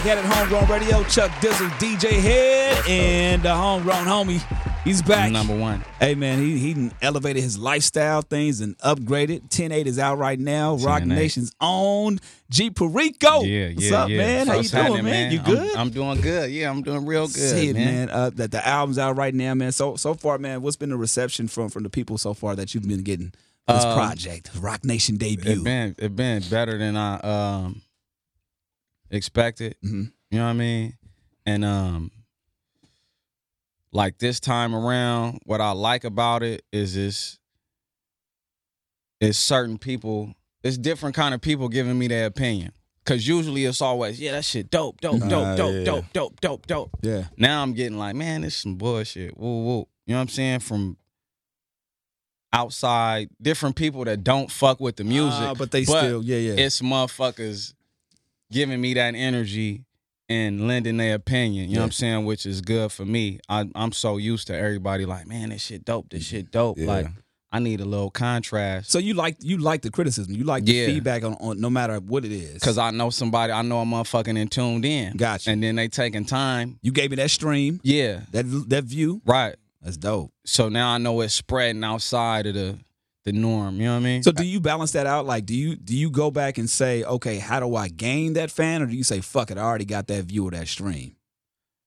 [0.00, 4.40] Mike Head at Homegrown Radio, Chuck Dizzle, DJ Head, and the homegrown homie.
[4.82, 5.30] He's back.
[5.30, 5.84] Number one.
[5.98, 9.50] Hey man, he he elevated his lifestyle things and upgraded.
[9.50, 10.76] 10-8 is out right now.
[10.76, 13.42] Roc Nation's own G Perico.
[13.42, 14.16] Yeah, yeah, What's up, yeah.
[14.16, 14.46] man?
[14.46, 15.32] How you doing, man?
[15.32, 15.76] You I'm- good?
[15.76, 16.50] I'm, doing good.
[16.50, 18.06] Yeah, I'm doing real good, See it, man.
[18.06, 18.08] man.
[18.10, 19.70] Uh, that the album's out right now, man.
[19.70, 22.72] So so far, man, what's been the reception from from the people so far that
[22.74, 23.34] you've been getting
[23.68, 25.60] this Um, project, Roc Nation debut?
[25.60, 27.82] It been it been better than I um
[29.10, 29.76] expected.
[29.84, 30.12] Mhm.
[30.30, 30.98] You know what I mean?
[31.46, 32.10] And um
[33.92, 37.38] like this time around, what I like about it is this
[39.20, 42.72] it's certain people, it's different kind of people giving me their opinion.
[43.04, 45.84] Cause usually it's always, yeah, that shit dope, dope, dope, dope, yeah.
[45.84, 46.90] dope, dope, dope, dope.
[47.02, 47.24] Yeah.
[47.36, 49.36] Now I'm getting like, man, this some bullshit.
[49.36, 49.88] Woo woo.
[50.06, 50.60] You know what I'm saying?
[50.60, 50.96] From
[52.52, 55.40] outside, different people that don't fuck with the music.
[55.40, 56.64] Ah, but they still, yeah, yeah.
[56.64, 57.74] It's motherfuckers
[58.50, 59.84] giving me that energy
[60.28, 61.68] and lending their opinion.
[61.68, 62.24] You know what I'm saying?
[62.24, 63.40] Which is good for me.
[63.48, 66.10] I, I'm so used to everybody like, man, this shit dope.
[66.10, 66.78] This shit dope.
[66.78, 66.86] Yeah.
[66.86, 67.06] Like,
[67.52, 68.92] I need a little contrast.
[68.92, 70.86] So you like you like the criticism, you like the Yeah.
[70.86, 72.62] feedback on, on no matter what it is.
[72.62, 75.16] Cause I know somebody, I know a motherfucking in tuned in.
[75.16, 75.50] Gotcha.
[75.50, 76.78] And then they taking time.
[76.80, 78.20] you gave me that stream, Yeah.
[78.30, 79.20] that that view.
[79.24, 79.56] Right.
[79.82, 80.30] That's dope.
[80.44, 82.78] So now I know it's spreading outside of the
[83.24, 83.76] the norm.
[83.76, 84.22] You know what I mean?
[84.22, 85.26] So do you balance that out?
[85.26, 88.50] Like, do you do you go back and say, okay, how do I gain that
[88.50, 91.16] fan, or do you say, fuck it, I already got that view of that stream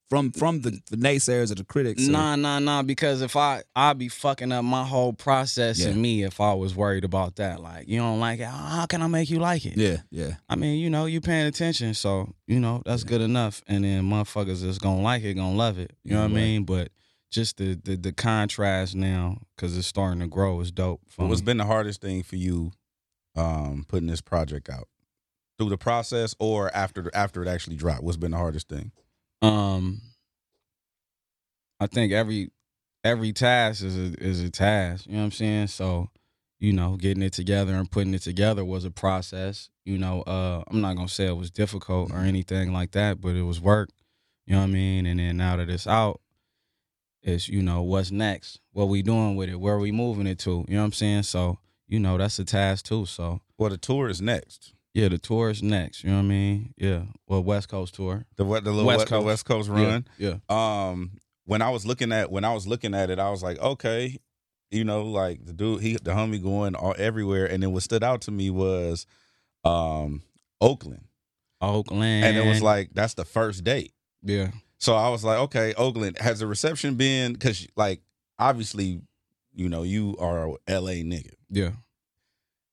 [0.10, 2.08] from from the, the naysayers or the critics?
[2.08, 2.84] or- Nah, nah, nah.
[2.84, 5.88] Because if I I'd be fucking up my whole process Yeah.
[5.90, 7.62] and me if I was worried about that.
[7.62, 8.46] Like, you don't like it.
[8.46, 9.76] How can I make you like it?
[9.76, 10.36] Yeah, yeah.
[10.48, 13.64] I mean, you know, you paying attention, so you know that's good enough.
[13.68, 15.94] And then motherfuckers is gonna like it, gonna love it.
[16.04, 16.34] You know what I Right.
[16.36, 16.64] mean?
[16.66, 16.90] But
[17.34, 21.02] just the the, the contrast now, because it's starting to grow, is dope.
[21.10, 21.46] for What's me.
[21.46, 22.72] been the hardest thing for you
[23.36, 24.88] um, putting this project out?
[25.58, 28.04] Through the process or after after it actually dropped?
[28.04, 28.92] What's been the hardest thing?
[29.42, 30.02] Um,
[31.80, 32.52] I think every
[33.04, 35.06] every task is a, is a task.
[35.08, 35.68] You know what I'm saying?
[35.68, 36.10] So,
[36.60, 39.70] you know, getting it together and putting it together was a process.
[39.86, 43.36] You know, uh, I'm not gonna say it was difficult or anything like that, but
[43.36, 43.90] it was work.
[44.46, 45.06] You know what I mean?
[45.06, 46.20] And then now that it's out,
[47.24, 50.66] it's you know what's next, what we doing with it, where we moving it to.
[50.68, 51.24] You know what I'm saying?
[51.24, 51.58] So,
[51.88, 53.06] you know, that's a task too.
[53.06, 54.74] So, Well, the tour is next.
[54.94, 56.04] yeah, the tour is next.
[56.04, 56.74] You know what I mean?
[56.78, 58.26] Yeah, well, West Coast tour.
[58.36, 59.26] The what the little West Coast.
[59.26, 60.08] West Coast Yeah, run.
[60.18, 60.36] yeah.
[60.50, 61.12] Um,
[61.46, 64.18] when I was looking at when I was looking at it, I was like, okay,
[64.72, 68.04] you know, like the dude, he the homie going all everywhere, and then what stood
[68.04, 69.06] out to me was,
[69.64, 70.24] um,
[70.62, 71.06] Oakland,
[71.62, 73.94] Oakland, and it was like that's the first date.
[74.24, 74.52] yeah.
[74.84, 78.02] So I was like, okay, Oakland has the reception been because like
[78.38, 79.00] obviously,
[79.56, 81.04] you know, you are a L.A.
[81.04, 81.32] nigga.
[81.50, 81.70] Yeah.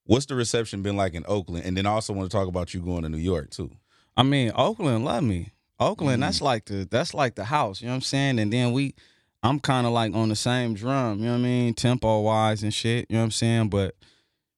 [0.06, 1.66] What's the reception been like in Oakland?
[1.66, 3.71] And then I also want to talk about you going to New York too.
[4.16, 5.53] I mean, Oakland love me.
[5.78, 6.26] Oakland, Mhm.
[6.26, 8.41] that's like the that's like the house, you know what I'm saying?
[8.41, 8.97] And then we
[9.44, 11.75] I'm kind of like on the same drum, you know what I mean?
[11.75, 13.69] Tempo wise and shit, you know what I'm saying?
[13.69, 13.94] But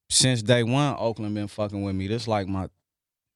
[0.09, 2.09] since day one, Oakland been fucking with me.
[2.09, 2.71] This like my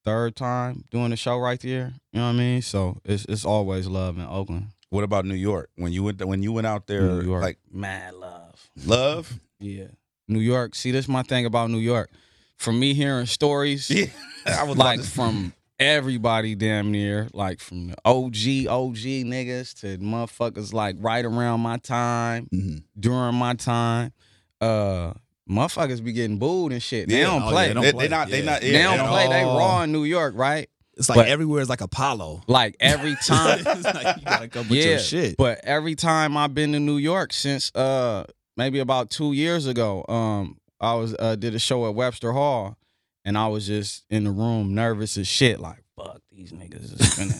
[0.07, 1.93] third time doing the show right there.
[2.13, 2.63] You know what I mean?
[2.63, 4.69] So it's it's always love in Oakland.
[4.91, 5.69] What about New York?
[5.77, 7.43] When you went when you went out there, New York.
[7.43, 8.71] like Mad love.
[8.87, 9.41] love?
[9.59, 9.87] Yeah.
[10.29, 10.75] New York.
[10.75, 12.11] See, this is my thing about New York.
[12.59, 14.07] From me hearing stories, Yeah,
[14.47, 20.73] I was like from everybody damn near, like from the OG, OG niggas to motherfuckers
[20.75, 22.83] like right around my time, Mhm.
[22.99, 24.13] during my time.
[24.61, 25.13] Uh
[25.49, 27.09] motherfuckers be getting booed and shit.
[27.09, 27.27] They Yeah.
[27.27, 27.69] don't Oh, play.
[27.69, 28.05] yeah, don't They, play.
[28.07, 28.45] they not they Yeah.
[28.45, 29.29] not they yeah, don't they play.
[29.29, 30.69] They raw in New York, right?
[30.97, 32.43] It's like But- everywhere is like Apollo.
[32.47, 33.59] Like every time.
[33.67, 34.85] it's like you gotta come with yeah.
[34.93, 35.37] your shit.
[35.37, 38.25] But every time I've been to New York since uh
[38.57, 42.77] maybe about two years ago, um, I was uh did a show at Webster Hall
[43.25, 47.15] and I was just in the room nervous as shit, like, fuck these niggas is
[47.15, 47.35] gonna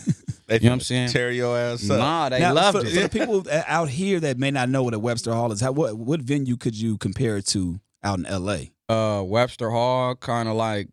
[0.47, 1.09] They You know what I'm saying?
[1.09, 1.97] Tear your ass up.
[1.97, 2.93] Nah, they now, loved for, it.
[2.93, 5.71] for the people out here that may not know what a Webster Hall is, how
[5.71, 8.71] what what venue could you compare it to out in L.A.?
[8.89, 10.87] uh Webster Hall, kind of like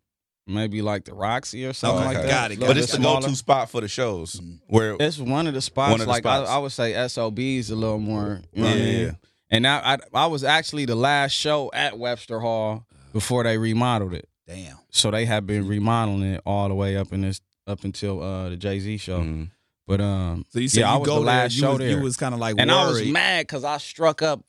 [0.47, 2.29] maybe like the Roxy or something Okay, like that.
[2.29, 4.35] got it, Little But it's bit the go-to spot for the shows.
[4.41, 4.59] Mhm.
[4.67, 5.93] Where It's one of the spots.
[5.93, 6.51] One of the like spots.
[6.51, 8.41] I, I would say SOB's a little more.
[8.53, 9.05] You know what I Yeah, mean?
[9.07, 9.13] yeah.
[9.51, 14.13] And I, I I was actually the last show at Webster Hall before they remodeled
[14.15, 14.29] it.
[14.47, 14.77] Damn.
[14.91, 18.49] So they have been remodeling it all the way up in this up until uh
[18.51, 19.21] the Jay Z show.
[19.21, 19.51] Mhm.
[19.87, 21.79] But um, So you said yeah, I was go the there, last you show was,
[21.79, 24.43] there, you was kind of like and I was mad because I struck up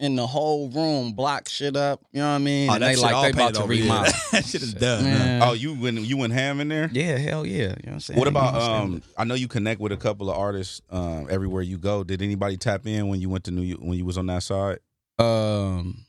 [0.00, 2.00] in the whole room, block shit up.
[2.12, 2.70] You know what I mean?
[2.70, 4.12] Oh, and that they shit like all they about to remodel.
[4.32, 5.04] that shit is done.
[5.04, 5.42] man.
[5.42, 6.90] Oh, you went you went ham in there?
[6.92, 7.54] Yeah, hell yeah.
[7.56, 8.18] You know what I'm saying?
[8.18, 8.90] What You know about I'm um?
[8.90, 9.02] saying?
[9.16, 12.02] I know you connect with a couple of artists um, everywhere you go.
[12.04, 14.42] Did anybody tap in when you went to New York when you was on that
[14.42, 14.78] side?
[15.18, 16.04] Um,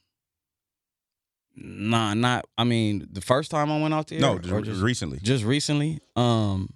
[1.56, 2.46] nah, not.
[2.58, 4.20] I mean, the first time I went out there.
[4.20, 5.20] no, just, just recently.
[5.22, 6.00] just recently.
[6.16, 6.70] Um,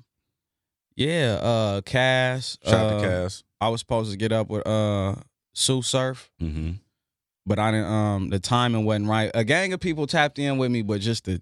[0.96, 2.58] Yeah, uh Cass.
[2.64, 3.44] Shout out uh, to Cass.
[3.62, 5.16] I was supposed to get up with uh
[5.56, 6.72] Sue Surf, Mm-hmm.
[7.48, 9.32] but I didn't um the timing wasn't right.
[9.34, 11.40] A gang of people tapped in with me, but just the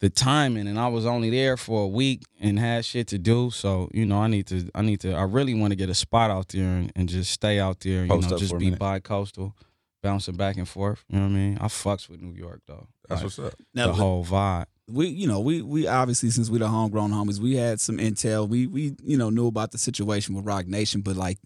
[0.00, 3.50] the timing and I was only there for a week and had shit to do.
[3.50, 5.94] So, you know, I need to I need to I really want to get a
[5.94, 8.80] spot out there and, and just stay out there, you Post know, just be minute.
[8.80, 9.54] bi coastal,
[10.02, 11.04] bouncing back and forth.
[11.08, 11.58] You know what I mean?
[11.60, 12.88] I fucks with New York though.
[13.08, 13.54] That's Like, what's up.
[13.74, 14.66] Now, the whole vibe.
[14.88, 18.48] we you know we we obviously since we the homegrown homies we had some intel
[18.48, 21.38] we we you know knew about the situation with roc nation but like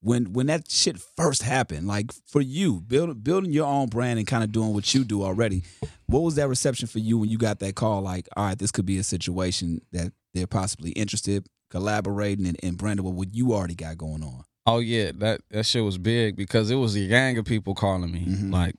[0.00, 4.28] when when that shit first happened like for you building building your own brand and
[4.28, 5.62] kind of doing what you do already
[6.06, 8.70] what was that reception for you when you got that call like all right this
[8.70, 13.52] could be a situation that they're possibly interested collaborating and, and branding with what you
[13.52, 17.06] already got going on Oh yeah, that that shit was big because it was a
[17.06, 18.26] gang of people calling me.
[18.26, 18.52] Mhm.
[18.52, 18.74] Like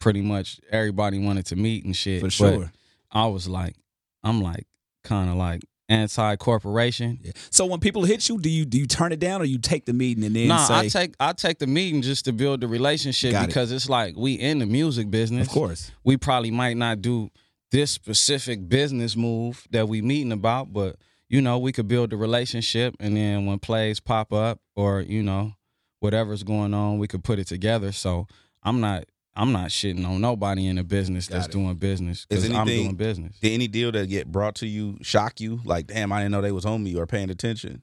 [0.00, 2.22] pretty much everybody wanted to meet and shit.
[2.22, 2.72] for sure
[3.10, 3.76] I was like,
[4.22, 4.66] I'm like
[5.02, 7.18] kind of like anti corporation.
[7.22, 7.32] yeah.
[7.50, 9.84] so when people hit you do you do you turn it down or you take
[9.84, 12.60] the meeting and then Nah, say I take I take the meeting just to build
[12.62, 13.46] the relationship Got it.
[13.48, 15.46] because it's like we in the music business.
[15.46, 17.30] of course We probably might not do
[17.70, 20.96] this specific business move that we meeting about, but
[21.28, 25.22] you know, we could build the relationship and then when plays pop up or, you
[25.22, 25.54] know,
[26.00, 27.90] whatever's going on, we could put it together.
[27.92, 28.26] So
[28.62, 29.04] I'm not
[29.36, 31.52] I'm not shitting on nobody in the business Got that's it.
[31.52, 33.36] doing business Is because I'm doing business.
[33.40, 35.60] Did any deal that get brought to you shock you?
[35.64, 37.82] Like, damn, I didn't know they was on me or paying attention.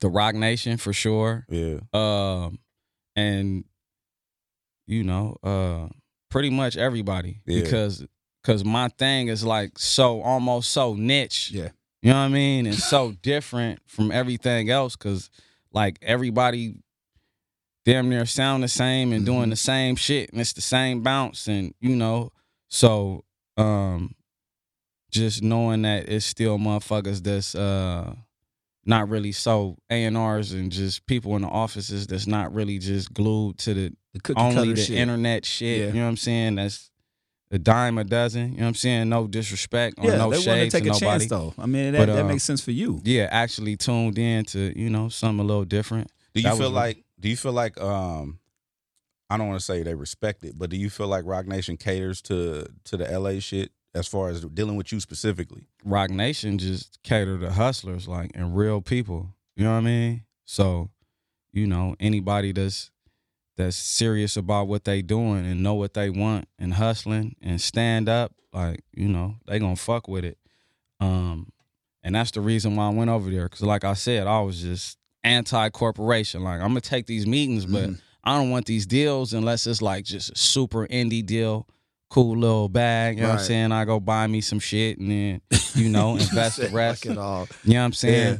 [0.00, 1.44] The Roc Nation for sure.
[1.50, 1.80] Yeah.
[1.92, 2.58] um,
[3.14, 3.64] and
[4.86, 5.88] you know, uh,
[6.30, 7.62] pretty much everybody Yeah.
[7.62, 8.04] because
[8.42, 11.50] because my thing is like so almost so niche.
[11.52, 11.70] Yeah.
[12.02, 15.28] you know what I mean, and so different from everything else because
[15.72, 16.76] like everybody
[17.86, 19.50] damn near sound the same and doing Mhm.
[19.50, 22.30] the same shit and it's the same bounce and you know
[22.68, 23.24] so
[23.56, 24.14] um
[25.10, 28.14] just knowing that it's still motherfuckers that's uh
[28.84, 33.58] not really so A&Rs and just people in the offices that's not really just glued
[33.58, 34.96] to the the cookie only cutter the shit.
[34.98, 35.80] internet shit.
[35.80, 35.86] Yeah.
[35.88, 36.54] You know what I'm saying?
[36.56, 36.90] That's
[37.50, 38.52] a dime a dozen.
[38.52, 39.08] You know what I'm saying?
[39.08, 41.00] No disrespect or yeah, no they want to take to a nobody.
[41.00, 41.52] chance though.
[41.58, 43.00] I mean, that, But, that uh, makes sense for you.
[43.04, 46.10] Yeah, actually tuned in to, you know, something a little different.
[46.34, 47.04] Do you That feel re- like?
[47.18, 47.80] Do you feel like?
[47.80, 48.40] Um,
[49.28, 51.76] I don't want to say they respect it, but do you feel like Roc Nation
[51.76, 55.66] caters to to the LA shit as far as dealing with you specifically?
[55.84, 59.34] Roc Nation just cater to hustlers, like and real people.
[59.56, 60.24] You know what I mean?
[60.44, 60.90] So,
[61.52, 62.90] you know, anybody that's
[63.56, 68.08] that's serious about what they doing and know what they want and hustling and stand
[68.08, 70.38] up, like, you know, they gonna fuck with it.
[71.00, 71.50] Um,
[72.02, 73.48] and that's the reason why I went over there.
[73.48, 76.42] Cause like I said, I was just anti-corporation.
[76.42, 78.00] Like, I'm gonna take these meetings, but Mhm.
[78.24, 81.66] I don't want these deals unless it's like just a super indie deal,
[82.10, 83.16] cool little bag.
[83.16, 83.72] You know what I'm saying?
[83.72, 85.40] I go buy me some shit and then,
[85.74, 87.04] you know, invest the Said, rest.
[87.04, 87.48] fuck it all.
[87.64, 88.34] You know what I'm saying?
[88.34, 88.38] Yeah.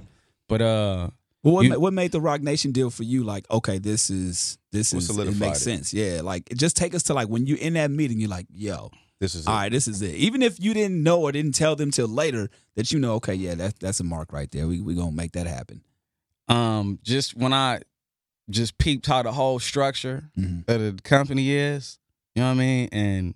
[0.48, 1.10] But uh
[1.42, 3.22] Well, what, You- ma- what made the Roc Nation deal for you?
[3.22, 5.62] Like, okay, this is this What is it makes it?
[5.62, 5.94] sense.
[5.94, 8.90] Yeah, like just take us to like when you're in that meeting, you're like, yo,
[9.20, 9.48] This is it.
[9.48, 10.14] all right, this is it.
[10.16, 13.34] Even if you didn't know or didn't tell them till later that you know, okay,
[13.34, 14.66] yeah, that's that's a mark right there.
[14.66, 15.82] We we gonna make that happen.
[16.48, 17.81] Um just when I
[18.48, 20.69] just peeped how the whole structure Mhm.
[20.69, 21.98] of the company is,
[22.34, 22.88] you know what I mean?
[22.93, 23.34] And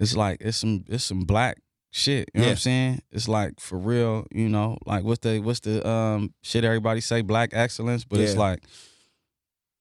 [0.00, 1.58] it's like it's some it's some black
[1.90, 2.30] shit.
[2.34, 3.02] You know what I'm saying?
[3.10, 7.20] It's like for real, you know, like what's the what's the um shit everybody say
[7.22, 8.62] black excellence, but it's like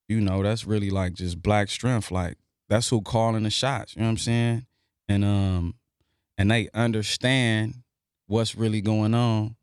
[0.07, 2.11] you know, that's really like just black strength.
[2.11, 2.37] Like
[2.69, 3.95] that's who calling the shots.
[3.95, 4.65] You know what I'm saying?
[5.07, 5.75] And um
[6.37, 7.83] and they understand
[8.27, 9.55] what's really going on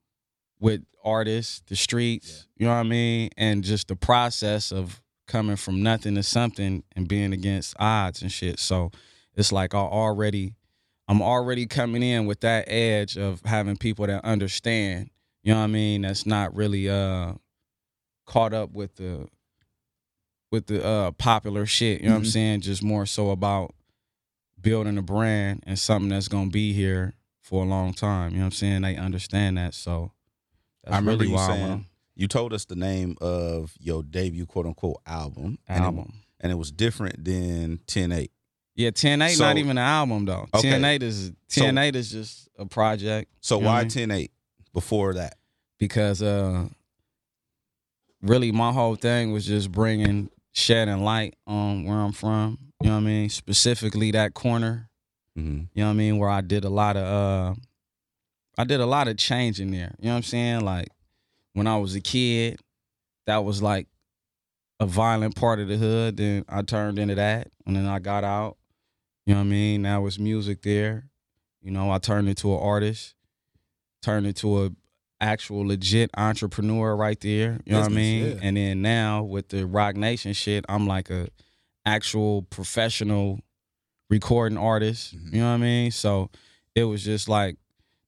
[0.59, 3.31] with artists, the streets, you know what I mean?
[3.37, 8.31] And just the process of coming from nothing to something and being against odds and
[8.31, 8.59] shit.
[8.59, 8.91] So
[9.35, 10.55] it's like I already
[11.09, 15.11] I'm already coming in with that edge of having people that understand,
[15.43, 17.35] you know what I mean, that's not really uh
[18.27, 19.27] caught up with the
[20.51, 22.33] with the uh popular shit, you know what I'm Mhm.
[22.33, 22.61] saying?
[22.63, 23.75] Just more so about
[24.61, 28.33] building a brand and something that's gonna be here for a long time.
[28.33, 28.83] You know what I'm saying?
[28.83, 29.75] They understand that.
[29.75, 30.13] So
[30.85, 34.67] that's I remember really you saying you told us the name of your debut quote
[34.67, 36.13] unquote album, and it- album.
[36.41, 38.29] and it was different than 10-8.
[38.75, 40.47] Yeah, 10 8 So- not even an album though.
[40.55, 40.71] Okay.
[40.71, 43.91] 10 8 is 10 8 is just a project So You know why mean?
[43.91, 44.31] 10-8
[44.73, 45.37] before that?
[45.79, 46.69] because uh
[48.21, 52.59] really my whole thing was just bringing shedding light on where I'm from.
[52.83, 53.29] You know what I mean?
[53.31, 54.89] Specifically that corner.
[55.39, 55.65] Mm-hmm.
[55.75, 56.19] You know what I mean?
[56.19, 57.55] Where I did a lot of uh
[58.63, 59.93] I did a lot of change in there.
[59.99, 60.61] You know what I'm saying?
[60.61, 60.87] Like
[61.55, 62.61] when I was a kid,
[63.27, 63.89] that was like
[64.79, 66.17] a violent part of the hood.
[66.17, 67.49] Then I turned into that.
[67.67, 68.57] And then I got out.
[69.27, 69.83] You know what I mean?
[69.83, 71.11] Now it's music there.
[71.61, 73.17] You know, I turned into an artist,
[74.01, 74.71] turned into a
[75.21, 77.59] actual legit entrepreneur right there.
[77.67, 78.27] You know what I mean?
[78.27, 78.39] yeah.
[78.43, 81.27] And then now with the Roc Nation shit, I'm like a
[81.85, 83.41] actual professional
[84.09, 85.17] recording artist.
[85.17, 85.33] Mhm.
[85.35, 85.91] You know what I mean?
[85.91, 86.31] So
[86.77, 87.57] it was just like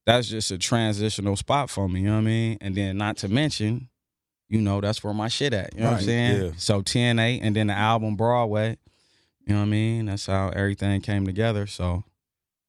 [0.05, 2.01] that's just a transitional spot for me.
[2.01, 2.57] You know what I mean?
[2.61, 3.89] And then not to mention,
[4.49, 5.73] you know, that's where my shit at.
[5.73, 6.43] You know what I'm saying?
[6.43, 6.51] yeah.
[6.57, 8.77] So TNA and then the album Broadway.
[9.47, 10.05] You know what I mean?
[10.05, 11.67] That's how everything came together.
[11.67, 12.03] So,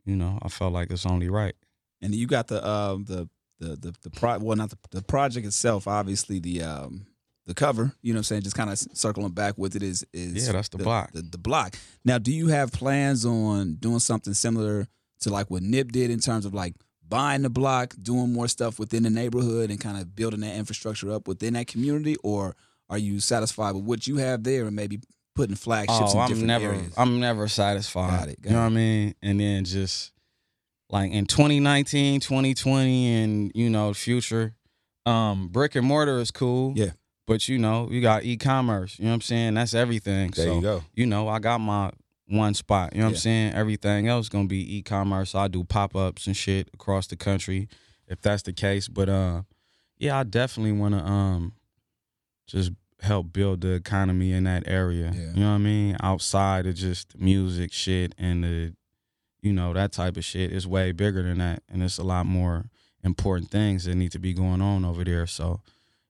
[0.05, 1.55] you know, I felt like it's only right.
[2.03, 3.29] And you got the um the
[3.59, 7.07] the the the pro well not the, the project itself obviously the um
[7.47, 10.05] the cover you know what I'm saying just kind of circling back with it is
[10.13, 11.13] is Yeah, that's the block.
[11.13, 11.75] the, the block
[12.05, 14.87] now do you have plans on doing something similar
[15.21, 16.75] to like what Nip did in terms of like
[17.09, 21.13] buying the block doing more stuff within the neighborhood and kind of building that infrastructure
[21.13, 22.55] up within that community or
[22.89, 25.01] are you satisfied with what you have there and maybe
[25.35, 28.11] putting flagships in Oh, I'm never areas I'm never satisfied.
[28.11, 28.65] Got it, got you know it.
[28.65, 29.15] what I mean?
[29.23, 30.13] And then just
[30.91, 34.55] like in 2019, 2020 and you know, future
[35.05, 36.73] um brick and mortar is cool.
[36.77, 36.91] Yeah.
[37.27, 39.55] But you know, you got e-commerce, you know what I'm saying?
[39.55, 40.31] That's everything.
[40.31, 40.85] There so you go.
[40.95, 41.91] you know, I got my
[42.29, 42.93] one spot.
[42.95, 43.17] You know what Yeah.
[43.17, 43.53] I'm saying?
[43.55, 45.35] Everything else gonna be e-commerce.
[45.35, 47.69] I do pop-ups and shit across the country
[48.09, 48.89] if that's the case.
[48.89, 49.43] But uh
[49.99, 51.53] yeah, I definitely wanna um
[52.47, 55.13] just help build the economy in that area.
[55.15, 55.33] Yeah.
[55.35, 55.97] You know what I mean?
[56.03, 58.75] Outside of just music shit and the
[59.43, 60.53] you know, that type of shit.
[60.53, 61.63] It's way bigger than that.
[61.69, 62.65] And it's a lot more
[63.05, 65.27] important things that need to be going on over there.
[65.29, 65.61] So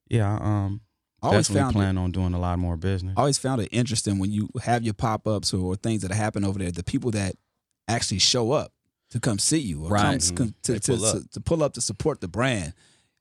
[0.08, 0.80] yeah, um
[1.26, 3.14] I always definitely found it- plan on doing a lot more business.
[3.16, 6.10] I always found it interesting when you have your pop ups or, or things that
[6.12, 6.70] happen over there.
[6.72, 7.34] The people that
[7.88, 8.72] actually show up
[9.10, 10.20] to come see you or Right.
[10.28, 11.22] come, come to, to, pull up.
[11.22, 12.72] to, to pull up to support the brand.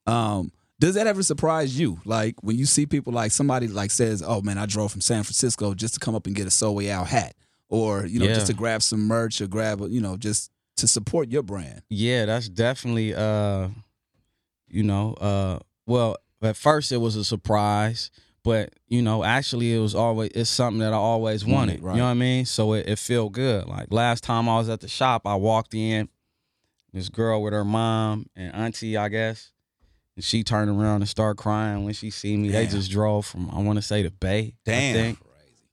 [0.08, 2.00] Um, does that ever surprise you?
[2.06, 5.24] Like when you see people like somebody like says, "Oh man, I drove from San
[5.24, 7.34] Francisco just to come up and get a So Way Out hat,"
[7.70, 11.30] or you know, just to grab some merch or grab, you know, just to support
[11.30, 11.82] your brand.
[11.90, 13.70] Yeah, that's definitely uh
[14.68, 18.12] you know, uh well, at first it was a surprise,
[18.44, 21.82] but you know, actually it was always it's something that I always wanted.
[21.82, 21.94] right.
[21.94, 22.46] You know what I mean?
[22.46, 23.68] So it, it felt good.
[23.68, 26.10] Like last time I was at the shop, I walked in,
[26.94, 29.52] this girl with her mom and auntie, I guess.
[30.16, 32.50] And she turned around and started crying when she see me.
[32.50, 34.56] They just drove from I want to say the Bay.
[34.64, 35.18] Damn.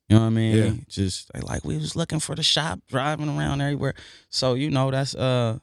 [0.08, 0.56] You know what I mean?
[0.56, 0.72] Yeah.
[0.88, 3.94] Just like we was looking for the shop, driving around everywhere.
[4.30, 5.58] So you know that's uh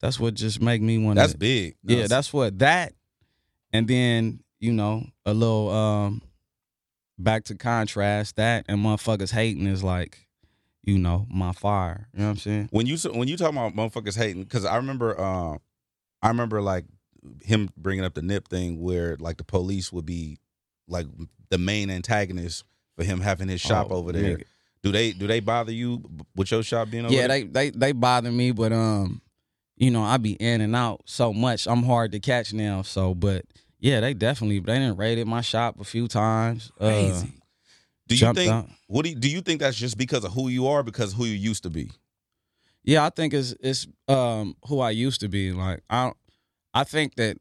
[0.00, 1.76] that's what just make me want That's big.
[1.82, 2.92] No, Yeah, that's what that,
[3.72, 6.22] and then you know a little um
[7.18, 10.26] back to contrast that and motherfuckers hating is like
[10.84, 12.08] you know my fire.
[12.14, 12.68] You know what I'm saying?
[12.72, 15.58] when you when you talk about motherfuckers hating, because I remember, um,
[16.22, 16.84] I remember like
[17.42, 20.38] him bringing up the nip thing where like the police would be
[20.86, 21.06] like
[21.50, 22.64] the main antagonist
[22.96, 24.38] for him having his shop Oh, over there.
[24.38, 24.44] nigga.
[24.82, 26.02] Do they do they bother you
[26.36, 27.40] with your shop being over Yeah, there?
[27.40, 29.20] they they they bother me, but um,
[29.78, 31.66] you know I be in and out so much.
[31.66, 32.82] I'm hard to catch now.
[32.82, 33.44] So, but
[33.80, 36.70] yeah, they definitely they didn't raided my shop a few times.
[36.80, 37.32] Uh, Crazy.
[38.06, 38.68] do you think out.
[38.86, 41.18] what do you, do you think that's just because of who you are, because of
[41.18, 41.90] who you used to be?
[42.84, 45.52] Yeah, I think it's it's um who I used to be.
[45.52, 46.12] Like I
[46.74, 47.38] I think that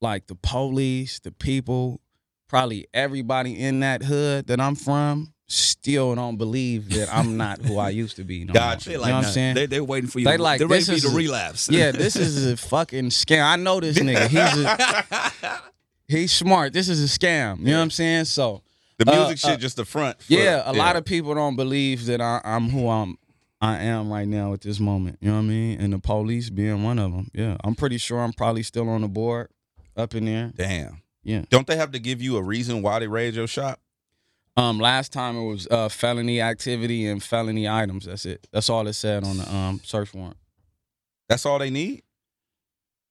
[0.00, 2.00] like the police, the people,
[2.48, 7.78] probably everybody in that hood that I'm from still don't believe that I'm not who
[7.78, 8.44] I used to be.
[8.44, 8.90] No Gotcha.
[8.90, 8.98] more.
[8.98, 9.54] You know what I'm saying?
[9.54, 10.24] They, they're waiting for you.
[10.24, 11.68] They like, they're waiting this for you to relapse.
[11.70, 13.44] yeah, this is a fucking scam.
[13.44, 14.28] I know this nigga.
[14.28, 15.62] He's a,
[16.08, 16.72] he's smart.
[16.72, 17.60] This is a scam.
[17.60, 18.24] You know what I'm saying?
[18.26, 18.62] So
[18.98, 20.22] The Uh, music uh, shit just the front.
[20.22, 23.16] for- yeah, a lot of people don't believe that I, I'm who I'm.
[23.60, 25.16] I am right now at this moment.
[25.22, 25.80] You know what I mean?
[25.80, 27.30] And the police being one of them.
[27.32, 29.48] Yeah, I'm pretty sure I'm probably still on the board
[29.96, 30.52] up in there.
[30.54, 31.00] damn.
[31.22, 31.44] Yeah.
[31.48, 33.80] Don't they have to give you a reason why they raid your shop?
[34.56, 38.04] Um, last time it was uh felony activity and felony items.
[38.06, 38.46] That's it.
[38.52, 40.36] That's all it said on the um search warrant.
[41.28, 42.02] That's all they need.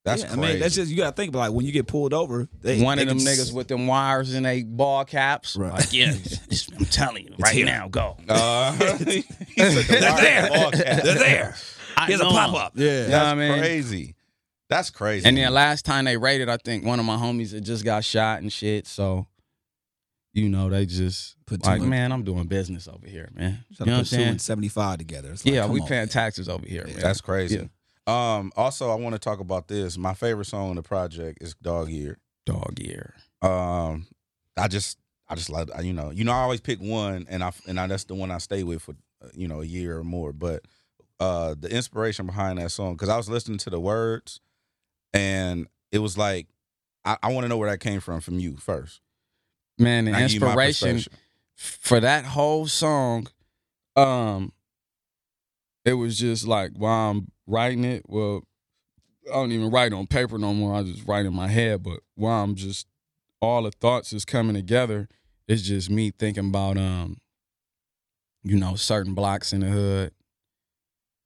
[0.05, 0.41] That's yeah, crazy.
[0.41, 2.47] I mean, that's just you gotta think about like when you get pulled over.
[2.61, 5.55] They, one they of them can niggas s- with them wires and they ball caps.
[5.55, 5.73] Right.
[5.73, 7.65] Like, yeah, it's- I'm telling you right here.
[7.65, 8.17] now, go.
[8.29, 9.23] Uh, the
[9.57, 10.49] They're there.
[10.49, 10.71] ball.
[10.71, 11.55] They're there.
[11.97, 12.71] I Here's a pop up.
[12.75, 12.85] Yeah.
[12.85, 13.59] You know That's what I mean?
[13.59, 14.15] crazy.
[14.69, 15.25] That's crazy.
[15.27, 18.03] And then last time they raided, I think one of my homies had just got
[18.03, 18.87] shot and shit.
[18.87, 19.27] So,
[20.33, 23.63] you know, they just Put like, and- man, I'm doing business over here, man.
[23.69, 24.39] You know what I'm saying?
[24.39, 25.31] seventy five together.
[25.31, 26.09] It's like, yeah, we on, paying man.
[26.09, 26.99] taxes over here, man.
[26.99, 27.69] That's crazy.
[28.05, 29.97] Um, also, I want to talk about this.
[29.97, 33.13] My favorite song on the project is "Dog Year." dog year.
[33.41, 34.07] Um,
[34.57, 34.97] I just,
[35.27, 37.87] I just like, you know, you know, I always pick one, and I and I,
[37.87, 40.33] that's the one I stay with for, uh, you know, a year or more.
[40.33, 40.65] But
[41.19, 44.41] uh, the inspiration behind that song, because I was listening to the words,
[45.13, 46.47] and it was like,
[47.05, 49.01] I, I want to know where that came from from you first.
[49.77, 51.03] Man, the And I give you my inspiration
[51.55, 53.27] for that whole song,
[53.95, 54.51] um,
[55.85, 58.43] it was just like while I'm writing it, well,
[59.29, 60.75] I don't even write on paper no more.
[60.75, 61.83] I just write in my head.
[61.83, 62.87] But while I'm just
[63.41, 65.07] all the thoughts is coming together,
[65.47, 67.17] it's just me thinking about um,
[68.43, 70.11] you know, certain blocks in the hood,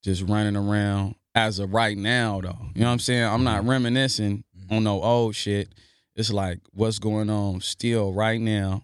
[0.04, 2.58] just running around as of right now though.
[2.76, 3.24] You know what I'm saying?
[3.24, 5.70] I'm not reminiscing on no old shit.
[6.18, 8.82] It's like what's going on still right now.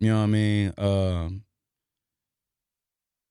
[0.00, 0.72] You know what I mean?
[0.76, 1.44] Um,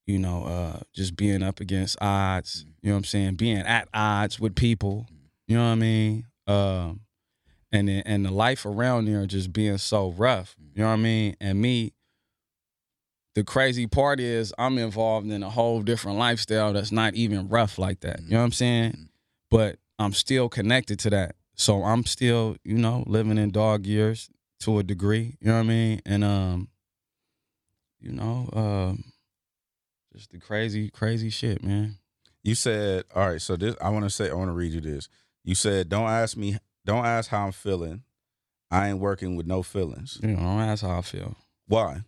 [0.08, 2.66] you know, uh, just being up against odds.
[2.82, 3.36] You know what I'm saying?
[3.36, 5.06] Being at odds with people.
[5.48, 6.26] You know what I mean?
[6.48, 7.02] Um,
[7.74, 10.56] and then, and the life around there just being so rough.
[10.74, 11.36] You know what I mean?
[11.42, 11.94] And me,
[13.34, 17.78] the crazy part is I'm involved in a whole different lifestyle that's not even rough
[17.78, 18.22] like that.
[18.24, 19.10] You know what I'm saying?
[19.52, 21.36] But I'm still connected to that.
[21.56, 24.30] So I'm still, you know, living in dog years
[24.62, 25.38] to a degree.
[25.40, 26.02] You know what I mean?
[26.06, 26.68] And um,
[28.00, 29.04] you know, um,
[30.14, 31.98] just the crazy, crazy shit, man.
[32.44, 33.42] You said, all right.
[33.42, 35.10] So this, I want to say, I want to read you this.
[35.44, 38.04] You said, don't ask me, don't ask how I'm feeling.
[38.70, 40.20] I ain't working with no feelings.
[40.22, 41.36] You know, that's how I feel.
[41.68, 42.02] Why?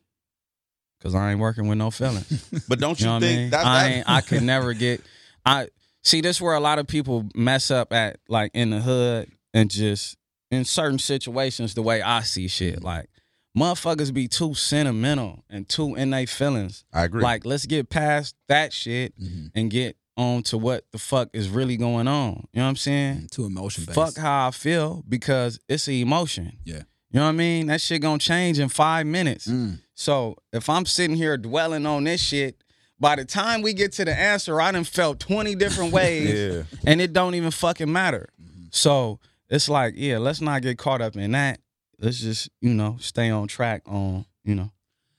[1.02, 2.50] Cause I ain't working with no feelings.
[2.68, 3.50] But don't You you, know what I think mean?
[3.52, 5.02] that's I ain't, I could never get.
[5.46, 5.68] I
[6.04, 9.70] see this where a lot of people mess up at, like in the hood, and
[9.72, 10.18] just
[10.52, 13.10] in certain situations, the way I see shit, like
[13.58, 16.86] motherfuckers be too sentimental and too in their feelings.
[16.94, 17.24] I agree.
[17.24, 19.52] Like, let's get past that shit Mhm.
[19.56, 22.48] and get on to what the fuck is really going on.
[22.54, 23.28] You know what I'm saying?
[23.32, 23.96] Too emotion based.
[23.96, 26.58] Fuck how I feel because it's an emotion.
[26.66, 26.84] Yeah.
[27.12, 27.68] You know what I mean?
[27.68, 29.48] That shit gonna change in five minutes.
[29.48, 29.80] Mm.
[29.96, 32.64] So if I'm sitting here dwelling on this shit,
[33.00, 36.64] by the time we get to the answer, I done felt 20 different ways yeah.
[36.86, 38.30] and it don't even fucking matter.
[38.72, 39.20] So
[39.50, 41.60] it's like, yeah, let's not get caught up in that.
[42.00, 44.72] Let's just, you know, stay on track on, you know,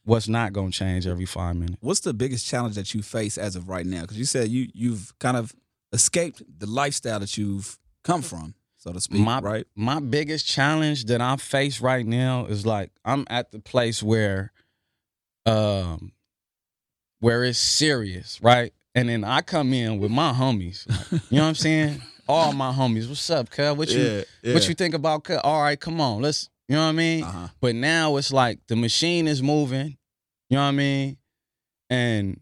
[0.05, 1.79] what's not gonna change every five minutes.
[1.81, 4.03] What's the biggest challenge that you face as of right now?
[4.03, 5.55] Because you said you you've kind of
[5.93, 9.67] escaped the lifestyle that you've come from, so to speak, My- right?
[9.75, 14.53] My biggest challenge that I face right now is like I'm at the place where
[15.47, 16.13] um
[17.21, 18.73] where it's serious, right?
[18.95, 20.87] And then I come in with my homies.
[20.89, 22.03] like, you know what I'm saying?
[22.29, 23.09] All my homies.
[23.09, 23.77] What's up, cuz?
[23.77, 25.39] What you what you think about cuz?
[25.43, 26.21] All right, come on.
[26.23, 27.25] Let's you know what I mean?
[27.25, 27.49] Uh huh.
[27.61, 29.97] But now it's like the machine is moving.
[30.51, 31.17] You know what I mean?
[31.91, 32.41] And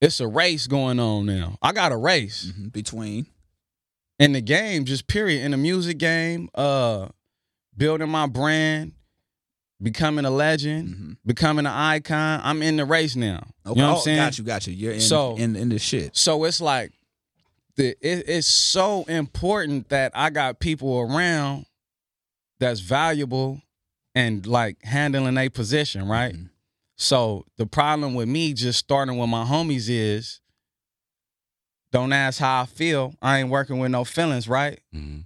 [0.00, 1.56] it's a race going on now.
[1.60, 3.26] I got a race hmm Between.
[4.18, 5.44] in the game, just period.
[5.44, 7.08] In the music game, uh,
[7.76, 8.92] building my brand,
[9.82, 12.40] becoming a legend, hmm becoming an icon.
[12.44, 13.46] I'm in the race now.
[13.66, 13.78] Okay.
[13.78, 14.16] You know what oh, I'm saying?
[14.18, 14.44] Got you.
[14.44, 14.72] Got you.
[14.74, 16.16] You're in So- in in the shit.
[16.16, 16.92] So it's like
[17.80, 21.64] the it, it's so important that I got people around
[22.58, 23.62] that's valuable
[24.14, 26.34] and like handling a position, right?
[26.34, 26.50] Mhm.
[26.96, 30.40] So the problem with me just starting with my homies is
[31.90, 33.14] don't ask how I feel.
[33.22, 34.80] I ain't working with no feelings, right?
[34.94, 35.24] Mhm.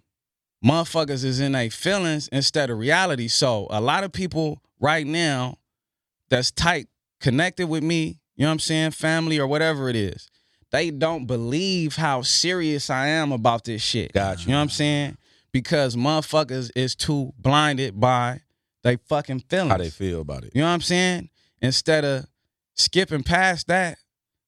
[0.64, 3.26] Motherfuckers is in their feelings instead of reality.
[3.26, 5.58] So a lot of people right now
[6.28, 6.86] that's tight,
[7.20, 10.30] connected with me, you know what I'm saying, family or whatever it is,
[10.74, 14.12] they don't believe how serious I am about this shit.
[14.12, 14.50] Got you.
[14.50, 15.16] Know what I'm saying?
[15.52, 18.40] Because motherfuckers is too blinded by
[18.82, 19.70] they fucking feelings.
[19.70, 20.50] How they feel about it.
[20.52, 21.30] You know what I'm saying?
[21.62, 22.26] Instead of
[22.74, 23.98] skipping past that,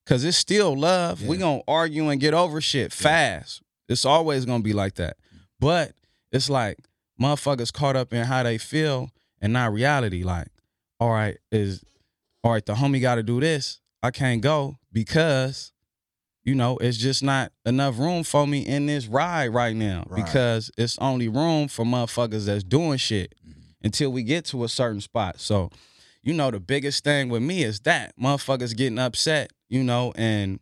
[0.05, 1.23] cause it's still love.
[1.23, 3.63] We gonna argue and get over shit fast.
[3.89, 5.19] It's always gonna be like that.
[5.61, 5.93] But
[6.33, 6.79] it's like
[7.21, 10.25] motherfuckers caught up in how they feel and not reality.
[10.25, 10.49] Like,
[10.99, 11.85] all right, is
[12.43, 13.79] all right, the homie gotta do this.
[14.03, 15.73] I can't go because,
[16.47, 20.05] you know, it's just not enough room for me in this ride right now.
[20.09, 20.25] Right.
[20.25, 23.61] Because it's only room for motherfuckers that's doing shit mm-hmm.
[23.83, 25.41] until we get to a certain spot.
[25.41, 25.71] So,
[26.23, 30.61] you know, the biggest thing with me is that motherfuckers getting upset, you know, and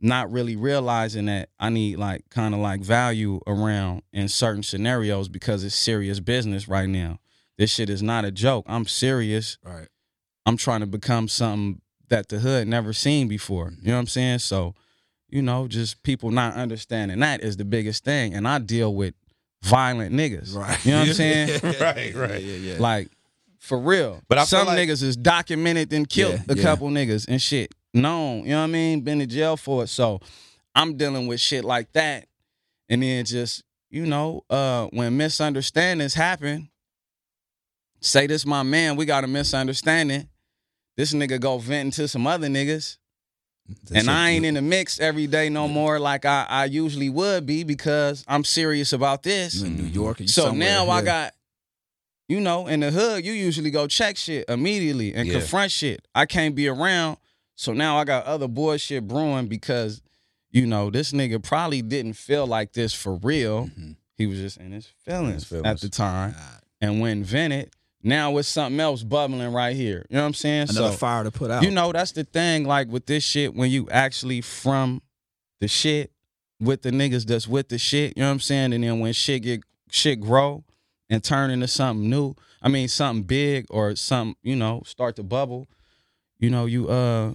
[0.00, 5.28] not really realizing that I need like kind of like value around in certain scenarios
[5.28, 7.18] because it's serious business right now.
[7.58, 8.66] This shit is not a joke.
[8.68, 9.58] I'm serious.
[9.64, 9.88] Right.
[10.46, 13.72] I'm trying to become something that the hood never seen before.
[13.80, 14.38] You know what I'm saying?
[14.38, 14.76] So,
[15.34, 18.34] you know, just people not understanding that is the biggest thing.
[18.34, 19.14] And I deal with
[19.64, 20.54] violent niggas.
[20.54, 20.84] Right.
[20.84, 21.60] You know what I'm saying?
[21.80, 22.40] Right, right.
[22.40, 22.72] Yeah, yeah.
[22.74, 22.76] yeah.
[22.78, 23.08] Like,
[23.58, 24.22] for real.
[24.28, 26.62] But I feel some like- niggas is documented and killed Yeah, a yeah.
[26.62, 27.74] couple niggas and shit.
[27.92, 29.00] Known, you know what I mean?
[29.00, 29.88] Been in jail for it.
[29.88, 30.20] So
[30.74, 32.26] I'm dealing with shit like that.
[32.88, 36.70] And then just, you know, uh, when misunderstandings happen,
[38.00, 40.28] say this my man, we got a misunderstanding.
[40.96, 42.98] This nigga go venting to some other niggas.
[43.88, 47.08] That and I ain't in the mix every day no more like I, I usually
[47.08, 49.54] would be because I'm serious about this.
[49.54, 50.20] You in New York.
[50.20, 51.32] you So somewhere, now I got,
[52.28, 55.38] you know, in the hood, you usually go check shit immediately and Yeah.
[55.38, 56.06] confront shit.
[56.14, 57.16] I can't be around.
[57.56, 60.02] So now I got other bullshit brewing because,
[60.50, 63.68] you know, this nigga probably didn't feel like this for real.
[63.68, 63.96] Mhm.
[64.18, 65.66] He was just in his feelings, feelings.
[65.66, 66.32] at the time.
[66.32, 66.60] God.
[66.80, 67.70] And when vented,
[68.04, 70.04] now it's something else bubbling right here.
[70.10, 70.68] You know what I'm saying?
[70.70, 71.62] Another so fire to put out.
[71.62, 72.64] you know, that's the thing.
[72.64, 75.00] Like with this shit, when you actually from
[75.60, 76.12] the shit
[76.60, 78.74] with the niggas that's with the shit, you know what I'm saying?
[78.74, 80.64] And then when shit get shit grow
[81.08, 85.22] and turn into something new, I mean something big or something, you know, start to
[85.22, 85.66] bubble,
[86.38, 87.32] you know, you uh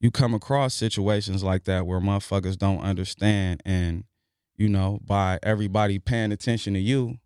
[0.00, 4.04] you come across situations like that where motherfuckers don't understand and
[4.56, 7.16] you know, by everybody paying attention to you,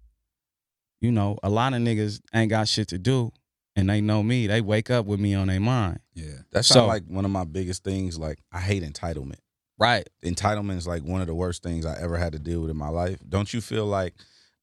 [1.04, 3.30] you know, a lot of niggas ain't got shit to do
[3.76, 4.46] and they know me.
[4.46, 6.00] They wake up with me on their mind.
[6.14, 6.38] yeah.
[6.50, 8.18] That's So- like one of my biggest things.
[8.18, 9.38] Like I hate entitlement.
[9.78, 10.08] Right.
[10.24, 12.76] Entitlement is like one of the worst things I ever had to deal with in
[12.76, 13.18] my life.
[13.28, 14.14] Don't you feel like,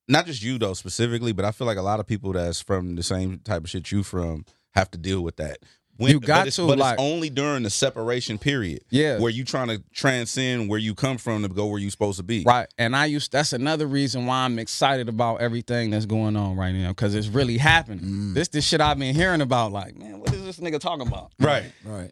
[0.07, 2.95] not just you though specifically, but I feel like a lot of people that's from
[2.95, 5.59] the same type of shit you from have to deal with that.
[5.97, 9.19] You got but it's, to, but like- it's only during the separation period Yeah.
[9.19, 12.23] where you trying to transcend where you come from to go where you supposed to
[12.23, 12.43] be.
[12.43, 12.67] Right.
[12.77, 16.73] And I used that's another reason why I'm excited about everything that's going on right
[16.73, 16.91] now.
[16.93, 17.99] Cause it's really happening.
[17.99, 18.33] Mm.
[18.33, 19.71] This the shit I've been hearing about.
[19.71, 21.31] Like, man, what is this nigga talking about?
[21.39, 21.71] Right.
[21.85, 22.11] Right.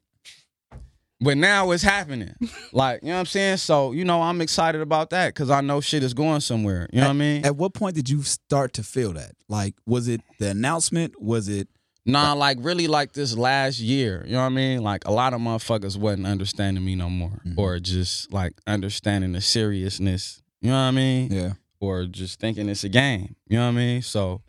[1.21, 2.33] But now it's happening.
[2.71, 3.57] like, you know what I'm saying?
[3.57, 6.87] So, you know, I'm excited about that because I know shit is going somewhere.
[6.93, 7.45] You know what I mean?
[7.45, 9.31] At what point did you start to feel that?
[9.49, 11.21] Like, was it the announcement?
[11.21, 11.67] Was it?
[12.11, 14.23] Nah, like really like this last year.
[14.25, 14.81] You know what I mean?
[14.83, 17.41] Like a lot of motherfuckers wasn't understanding me no more.
[17.45, 17.57] Mhm.
[17.57, 20.41] Or just like understanding the seriousness.
[20.61, 21.31] You know what I mean?
[21.31, 21.53] Yeah.
[21.81, 23.35] or just thinking it's a game.
[23.47, 24.01] You know what I mean?
[24.01, 24.41] So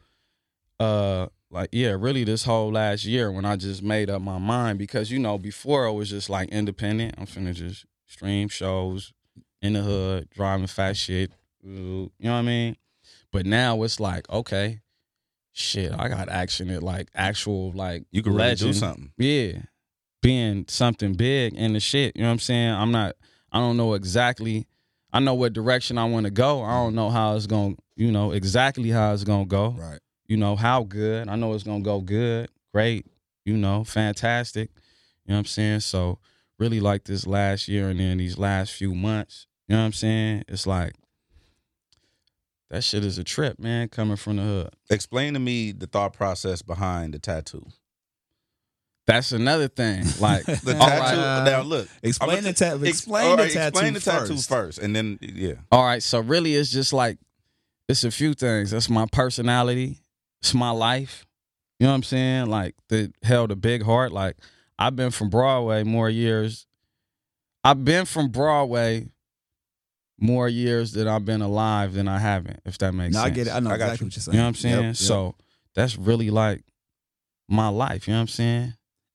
[0.81, 4.79] uh like yeah, really this whole last year when I just made up my mind
[4.79, 7.15] because you know, before I was just like independent.
[7.19, 9.13] I'm finna just stream shows
[9.63, 11.33] in the hood, driving fast shit.
[11.63, 12.77] You know what I mean?
[13.33, 14.81] But now it's like, okay,
[15.53, 19.13] shit, I got action at like actual like You can really do something.
[19.17, 19.63] Yeah.
[20.23, 22.15] Being something big in the shit.
[22.17, 22.71] You know what I'm saying?
[22.71, 23.17] I'm not
[23.53, 24.67] I don't know exactly
[25.13, 26.63] I know what direction I want to go.
[26.63, 29.71] I don't know how it's going to, you know, exactly how it's going to go.
[29.71, 29.99] Right.
[30.27, 31.29] You know, how good.
[31.29, 33.07] I know it's going to go good, great,
[33.45, 34.71] you know, fantastic.
[35.25, 35.81] You know what I'm saying?
[35.81, 36.19] So,
[36.59, 39.93] really like this last year and then these last few months, you know what I'm
[39.93, 40.45] saying?
[40.47, 40.95] It's like
[42.71, 44.71] that shit is a trip, man, coming from the hood.
[44.91, 47.67] Explain to me the thought process behind the tattoo.
[49.07, 50.05] That's another thing.
[50.21, 51.21] Like, The tattoo.
[51.21, 51.45] right.
[51.45, 51.89] Now look.
[52.03, 52.85] Explain I'ma the t- tattoo.
[52.85, 54.49] Explain all the right, tattoo Explain the tattoo first.
[54.49, 55.55] first, and then yeah.
[55.73, 57.19] All right, so really it's just like
[57.89, 58.71] it's a few things.
[58.71, 59.99] That's my personality.
[60.43, 61.27] It's my life.
[61.81, 62.47] You know what I'm saying?
[62.47, 64.13] Like that held a big heart.
[64.13, 64.37] Like
[64.79, 66.67] I've been from Broadway more years.
[67.65, 69.09] I've been from Broadway
[70.21, 73.47] more years that I've been alive than I haven't, if that makes No, I get
[73.47, 73.51] it.
[73.55, 74.07] I know I got exactly you.
[74.09, 74.35] what you're saying.
[74.35, 74.75] You know what I'm saying?
[74.77, 74.97] Yep, yep.
[74.97, 75.35] So
[75.75, 76.63] that's really like
[77.49, 78.07] my life.
[78.07, 78.75] You know what I'm saying?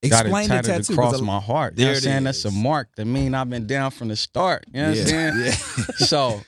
[0.09, 0.93] Got explain it the tatted tattoo.
[0.93, 1.77] across 'cause I- my heart.
[1.77, 2.23] You know what I'm it saying?
[2.25, 4.65] That's a mark that mean I've been down from the start.
[4.73, 5.33] You know what I'm saying?
[5.45, 5.85] yeah.
[6.05, 6.41] So,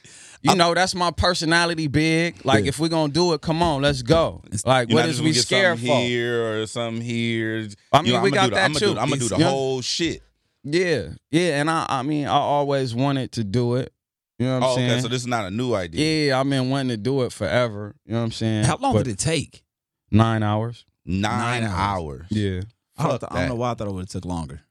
[0.43, 2.45] you know, that's my personality big.
[2.45, 2.69] Like, Yeah.
[2.69, 4.43] if we're gonna do it, come on, let's go.
[4.63, 5.99] Like, You're what not is just we scared something for?
[6.01, 7.67] here or something here.
[7.91, 8.79] I mean, You know, we I'ma got do the, that I'm too.
[8.79, 10.21] Gonna do, I'm gonna do the whole shit.
[10.63, 13.91] Yeah, yeah, and I, I mean, I always wanted to do it.
[14.39, 14.91] You know what I'm Oh, saying?
[14.91, 15.01] okay.
[15.01, 16.27] So this is not a new idea.
[16.27, 17.95] yeah, I've been wanting to do it forever.
[18.05, 18.65] You know what I'm saying?
[18.65, 19.63] How long But did it take?
[20.11, 20.85] Nine hours.
[21.05, 22.25] Nine, Nine hours.
[22.29, 22.61] Yeah,
[22.97, 24.61] I don't, Fuck I don't know why I thought it would have took longer.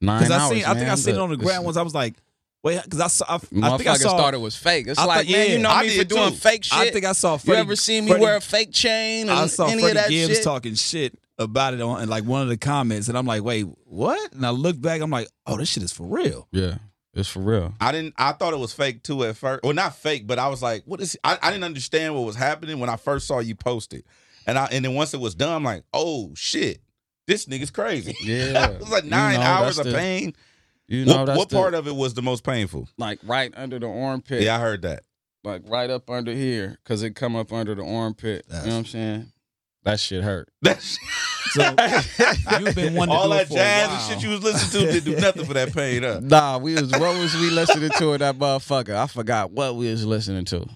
[0.00, 0.50] nine Because I hours.
[0.52, 1.76] seen, I think I seen it on the it's- ground once.
[1.76, 2.14] I was like,
[2.62, 4.16] wait, because I saw, I, I think I Motherfuckers saw.
[4.16, 4.86] thought it was fake.
[4.86, 6.36] It's I like, thought- man, you know I me did for doing too.
[6.36, 6.78] fake shit.
[6.78, 7.36] I think I saw.
[7.36, 7.46] Fake.
[7.46, 9.22] You Freddie, ever see me Freddie- wear a fake chain?
[9.28, 10.44] And I saw any Freddie of that Gibbs shit?
[10.44, 14.32] talking shit about it on like one of the comments, and I'm like, wait, what?
[14.32, 16.46] And I look back, I'm like, oh, this shit is for real.
[16.52, 16.76] Yeah,
[17.14, 17.74] it's for real.
[17.80, 18.14] I didn't.
[18.18, 19.62] I thought it was fake too at first.
[19.64, 22.36] Well, not fake, but I was like, "What is?" I, I didn't understand what was
[22.36, 24.04] happening when I first saw you post it,
[24.46, 26.80] and I and then once it was done, I'm like, "Oh shit,
[27.26, 30.34] this nigga's crazy." Yeah, it was like You nine know, hours of the- pain.
[30.86, 32.88] You know, what that's what the- part of it was the most painful?
[32.98, 34.42] like right under the armpit.
[34.42, 35.02] Yeah, I heard that.
[35.42, 38.44] like right up under here because it come up under the armpit.
[38.48, 39.32] That's- you know what I'm saying?
[39.84, 40.48] That shit hurt.
[40.62, 40.98] That's
[41.50, 41.62] So
[42.60, 43.96] you've been wanting to all do that it for a jazz while.
[43.98, 46.20] and shit you was listening to didn't do nothing for that pain, huh?
[46.22, 48.94] Nah, we was what was we listening to in that motherfucker?
[48.96, 50.66] I forgot what we was listening to.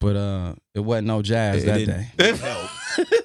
[0.00, 3.18] But uh it wasn't no jazz It that didn't- day.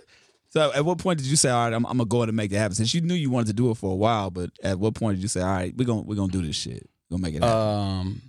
[0.49, 2.35] So at what point did you say, all right, I'm, I'm gonna go ahead and
[2.35, 2.75] make it happen?
[2.75, 5.15] Since you knew you wanted to do it for a while, but at what point
[5.17, 7.35] did you say, all right, we're gonna we're gonna do this shit, we're gonna make
[7.35, 7.57] it happen?
[7.59, 8.21] Um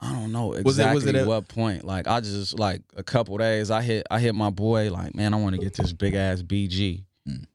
[0.00, 1.84] I don't know exactly Was it- was it a- what point.
[1.84, 5.32] Like I just like a couple days I hit I hit my boy like, man,
[5.34, 7.04] I want to get this big ass BG.
[7.28, 7.46] Mm.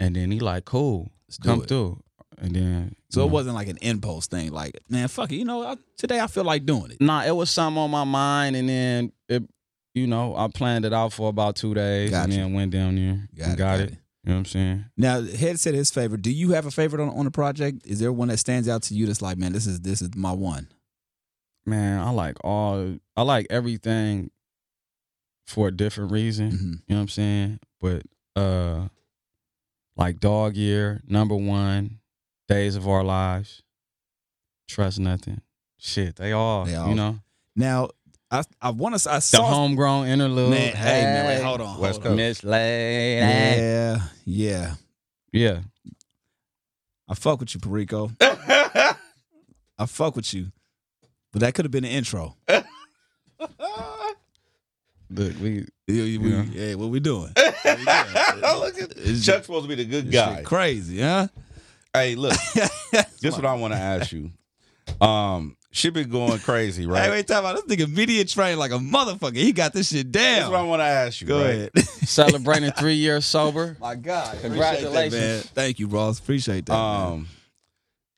[0.00, 2.02] And then he like, cool, Let's come through.
[2.38, 3.32] And then So you it know.
[3.34, 6.44] wasn't like an impulse thing, like man, fuck it, you know, I, today I feel
[6.44, 7.00] like doing it.
[7.00, 9.44] Nah, it was something on my mind, and then it,
[9.94, 12.24] you know, I planned it out for about two days, Gotcha.
[12.24, 13.90] and then went down there Got and it, got got it.
[13.90, 13.98] it.
[14.24, 14.84] You know what I'm saying?
[14.96, 16.22] Now, Head said his favorite.
[16.22, 17.84] Do you have a favorite on, on the project?
[17.86, 20.14] Is there one that stands out to you that's like, man, this is this is
[20.16, 20.68] my one?
[21.64, 24.30] Man, I like all I like everything
[25.46, 26.50] for a different reason.
[26.50, 26.60] Mhm.
[26.60, 27.60] You know what I'm saying?
[27.80, 28.02] But
[28.36, 28.88] uh
[29.96, 31.98] like Dog Year, number one,
[32.48, 33.62] Days of Our Lives,
[34.68, 35.40] Trust Nothing.
[35.78, 37.18] Shit, they all, They all- you know.
[37.54, 37.88] Now,
[38.30, 40.50] I I want to I saw The saw homegrown interlude.
[40.50, 40.74] man.
[40.74, 42.10] Hey, man, wait, hold on, West hold on.
[42.12, 42.16] Coast.
[42.16, 43.20] Miss Lady.
[43.20, 44.74] Yeah, yeah.
[45.32, 45.60] Yeah.
[47.08, 48.10] I fuck with you, Perico.
[48.20, 50.50] I fuck with you,
[51.32, 52.36] but that could have been the intro.
[55.10, 56.44] Look, we Yeah, we, Yeah.
[56.52, 57.32] yeah, what we doing?
[57.36, 60.42] Look at It's Chuck's supposed to be the good guy.
[60.42, 61.28] crazy, huh?
[61.94, 62.32] Hey, look,
[63.20, 64.30] this what I want to ask you.
[64.98, 67.02] Um, shit been going crazy, right?
[67.02, 67.54] Hey, wait, time out.
[67.66, 69.36] This nigga media trained like a motherfucker.
[69.36, 70.38] He got this shit down.
[70.38, 71.26] That's what I want to ask you.
[71.26, 71.70] Go right?
[71.74, 71.78] ahead.
[72.08, 73.76] celebrating three years sober.
[73.78, 75.12] My God, Congratulations.
[75.12, 75.40] man.
[75.54, 76.18] Thank you, Ross.
[76.18, 76.72] Appreciate that.
[76.72, 77.12] man.
[77.12, 77.28] Um,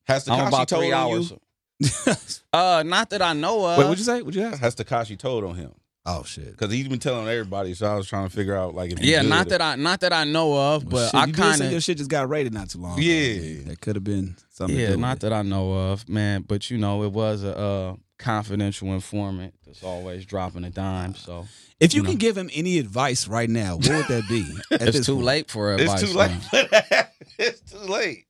[0.05, 1.33] has I'm told three on hours.
[1.79, 1.89] You?
[2.53, 3.79] Uh, not that I know of.
[3.79, 4.23] Wait, what'd you say?
[4.23, 4.61] What'd you ask?
[4.61, 5.73] Has Tekashi told on him?
[6.07, 6.53] Oh shit.
[6.53, 7.75] Because he's been telling everybody.
[7.75, 9.31] So I was trying to figure out like if Yeah, good.
[9.31, 11.61] not that I not that I know of, but Shit, I you did say kind
[11.65, 12.93] your of shit just got rated not too long.
[12.93, 13.01] ago.
[13.03, 13.63] Yeah.
[13.67, 14.77] that could have been something.
[14.77, 16.43] to yeah, do not with that I know of, man.
[16.43, 21.17] But you know, it was a uh, confidential informant that's always dropping a dime.
[21.17, 21.49] So.
[21.81, 22.19] If you, you can know.
[22.19, 24.47] give him any advice right now, what would that be?
[24.71, 25.25] At it's too point?
[25.27, 26.03] late for advice.
[26.05, 27.07] It's too late.
[27.39, 28.27] it's too late.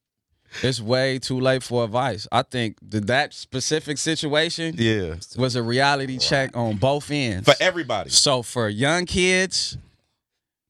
[0.62, 2.26] It's way too late for advice.
[2.30, 7.44] I think that that specific situation Yeah, was a reality check on both ends.
[7.44, 8.10] for everybody.
[8.10, 9.76] So for young kids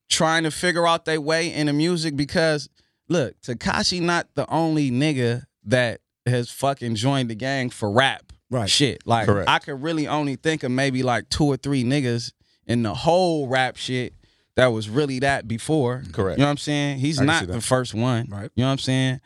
[0.09, 2.69] trying to figure out their way in the music, because
[3.09, 8.69] look, Tekashi not the only nigga that has fucking joined the gang for rap Right.
[8.71, 9.03] shit.
[9.07, 9.49] Like Correct.
[9.49, 12.33] I could really only think of maybe like two or three niggas
[12.67, 14.15] in the whole rap shit
[14.57, 16.05] that was really that before.
[16.13, 16.39] Correct.
[16.39, 16.99] You know what I'm saying?
[16.99, 18.29] He's not the first one.
[18.31, 18.51] Right.
[18.55, 19.21] You know what I'm saying?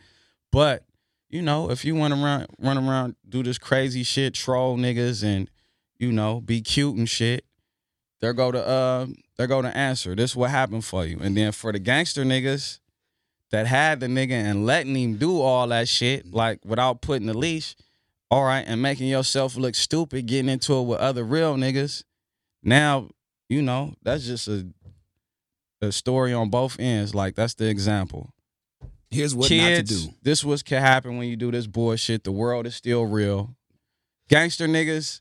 [0.51, 0.85] But
[1.29, 5.23] you know, if you want to run run around, do this crazy shit, troll niggas,
[5.23, 5.51] and
[5.99, 7.45] you know, be cute and shit,
[8.21, 9.07] there go to uh,
[9.37, 10.15] there go to answer.
[10.15, 11.19] This what happened for you.
[11.21, 12.81] And then for the gangster niggas
[13.51, 17.37] that had the nigga and letting him do all that shit, like without putting the
[17.37, 17.77] leash,
[18.31, 22.05] all right, and making yourself look stupid, getting into it with other real niggas.
[22.63, 23.09] Now,
[23.49, 24.67] you know, that's just a
[25.81, 27.15] a story on both ends.
[27.15, 28.33] Like that's the example
[29.11, 30.15] Here's what kids, not to do.
[30.23, 32.25] this was can happen when you do this bullshit.
[32.25, 33.57] The world is still real.
[34.29, 35.21] Gangster niggas,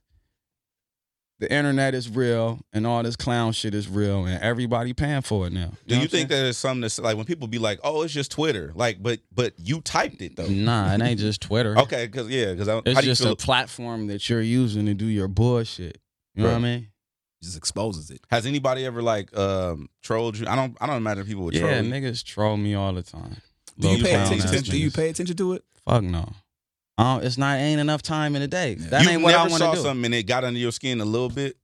[1.40, 5.48] the internet is real, and all this clown shit is real, and everybody paying for
[5.48, 5.72] it now.
[5.88, 8.32] Do you think that it's something that's like when people be like, "Oh, it's just
[8.32, 10.48] Twitter," like, but but you typed it though.
[10.48, 11.76] Nah, it ain't just Twitter.
[11.88, 13.34] Okay, because yeah, because how It's do you just feel?
[13.34, 16.00] a platform that you're using to do your bullshit.
[16.36, 16.88] You know what I mean?
[17.44, 18.20] Just exposes it.
[18.32, 20.48] has anybody ever like um trolled you?
[20.48, 20.76] I don't.
[20.82, 21.84] I don't imagine people would Yeah, troll.
[21.84, 21.92] you.
[21.94, 23.38] niggas troll me all the time.
[23.80, 24.64] Do you pay attention?
[24.64, 25.64] To, do you pay attention to it?
[25.86, 26.32] Fuck no.
[26.98, 28.74] I don't- it's not ain't enough time in the day.
[28.76, 29.84] That you ain't what I want saw to do.
[29.84, 31.56] something and it got under your skin a little bit.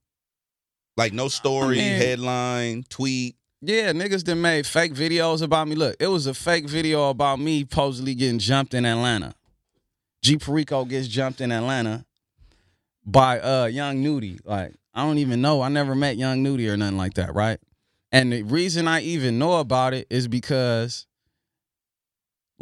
[0.96, 3.36] Like no story, mean- headline, tweet.
[3.60, 5.74] Yeah, niggas that made fake videos about me.
[5.74, 9.34] Look, it was a fake video about me supposedly getting jumped in Atlanta.
[10.22, 12.04] G Perico gets jumped in Atlanta
[13.06, 14.38] by uh Young Nudy.
[14.44, 15.62] Like, I don't even know.
[15.62, 17.58] I never met Young Nudy or nothing like that, right?
[18.12, 21.06] And the reason I even know about it is because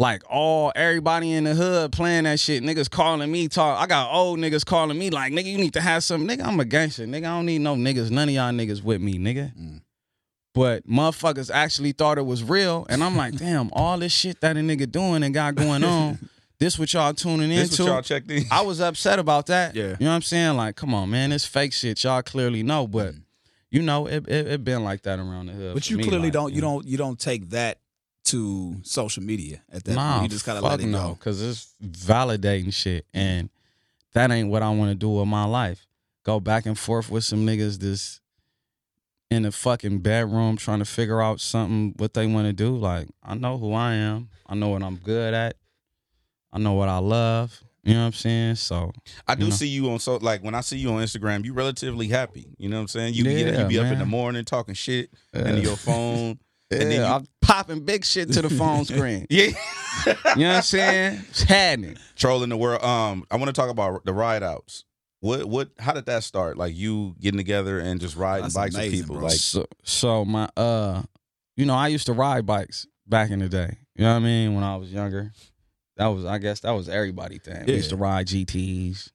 [0.03, 3.81] like all everybody in the hood playing that shit, niggas calling me talk.
[3.81, 6.45] I got old niggas calling me like, nigga, you need to have some nigga.
[6.45, 7.19] I'm a gangster, nigga.
[7.19, 8.11] I don't need no niggas.
[8.11, 9.57] None of y'all niggas with me, nigga.
[9.57, 9.81] Mm.
[10.55, 14.57] But motherfuckers actually thought it was real, and I'm like, damn, all this shit that
[14.57, 16.19] a nigga doing and got going on,
[16.59, 17.85] this what y'all tuning This into.
[17.85, 18.43] what y'all checked in.
[18.51, 19.77] I was upset about that.
[19.77, 19.83] Yeah.
[19.83, 20.57] You know what I'm saying?
[20.57, 23.15] Like, come on, man, it's fake shit y'all clearly know, but
[23.71, 25.75] you know, it it, it been like that around the hood.
[25.75, 26.53] But you me, clearly like, don't.
[26.53, 26.73] You know.
[26.73, 26.89] don't.
[26.89, 27.79] You don't take that
[28.33, 30.25] to social media at that Nah, point.
[30.25, 31.15] You just kind of fuck let it no, go.
[31.15, 33.19] because it's validating shit, mm-hmm.
[33.19, 33.51] and
[34.15, 35.87] that ain't what I want to do with my life.
[36.25, 38.21] Go back and forth with some niggas this
[39.31, 42.77] in the fucking bedroom trying to figure out something what they want to do.
[42.77, 44.29] Like I know who I am.
[44.47, 45.57] I know what I'm good at.
[46.53, 47.63] I know what I love.
[47.83, 48.55] You know what I'm saying?
[48.57, 48.93] So
[49.27, 49.51] I do know.
[49.51, 52.55] see you on so like when I see you on Instagram, you relatively happy.
[52.59, 53.15] You know what I'm saying?
[53.15, 55.49] You be get, you Yeah, be up in the morning talking shit Yeah.
[55.49, 56.39] into your phone.
[56.73, 59.27] yeah, and then you- I'm popping big shit to the phone screen.
[59.31, 59.51] Yeah.
[60.07, 60.13] You
[60.45, 61.21] know what I'm saying?
[61.29, 61.97] It's happening.
[62.17, 62.83] Trolling the world.
[62.83, 64.85] Um, I want to talk about the ride outs.
[65.21, 66.57] What what how did that start?
[66.57, 69.17] Like you getting together and just riding That's bikes amazing, with people.
[69.17, 69.25] bro.
[69.27, 71.03] Like so, so my uh
[71.57, 74.25] you know i used to ride bikes back in the day you know what i
[74.25, 75.31] mean when i was younger
[75.99, 79.11] that was i guess that was everybody thing we used to ride gts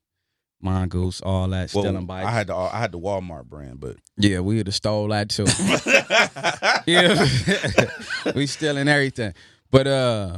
[0.62, 2.28] mongoose, all that, Well, stealing bikes.
[2.28, 5.30] I had the I had the Walmart brand, but yeah, we would have stole that
[5.30, 5.46] too.
[6.91, 9.34] yeah, we stealing everything.
[9.72, 10.38] But uh,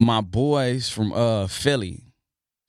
[0.00, 2.02] my boys from uh Philly,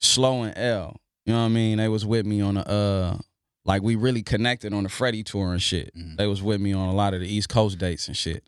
[0.00, 1.78] Slow and L, you know what I mean?
[1.78, 3.18] They was with me on a uh,
[3.64, 5.94] like we really connected on the Freddie tour and shit.
[5.96, 6.16] Mhm.
[6.16, 8.44] They was with me on a lot of the East Coast dates and shit.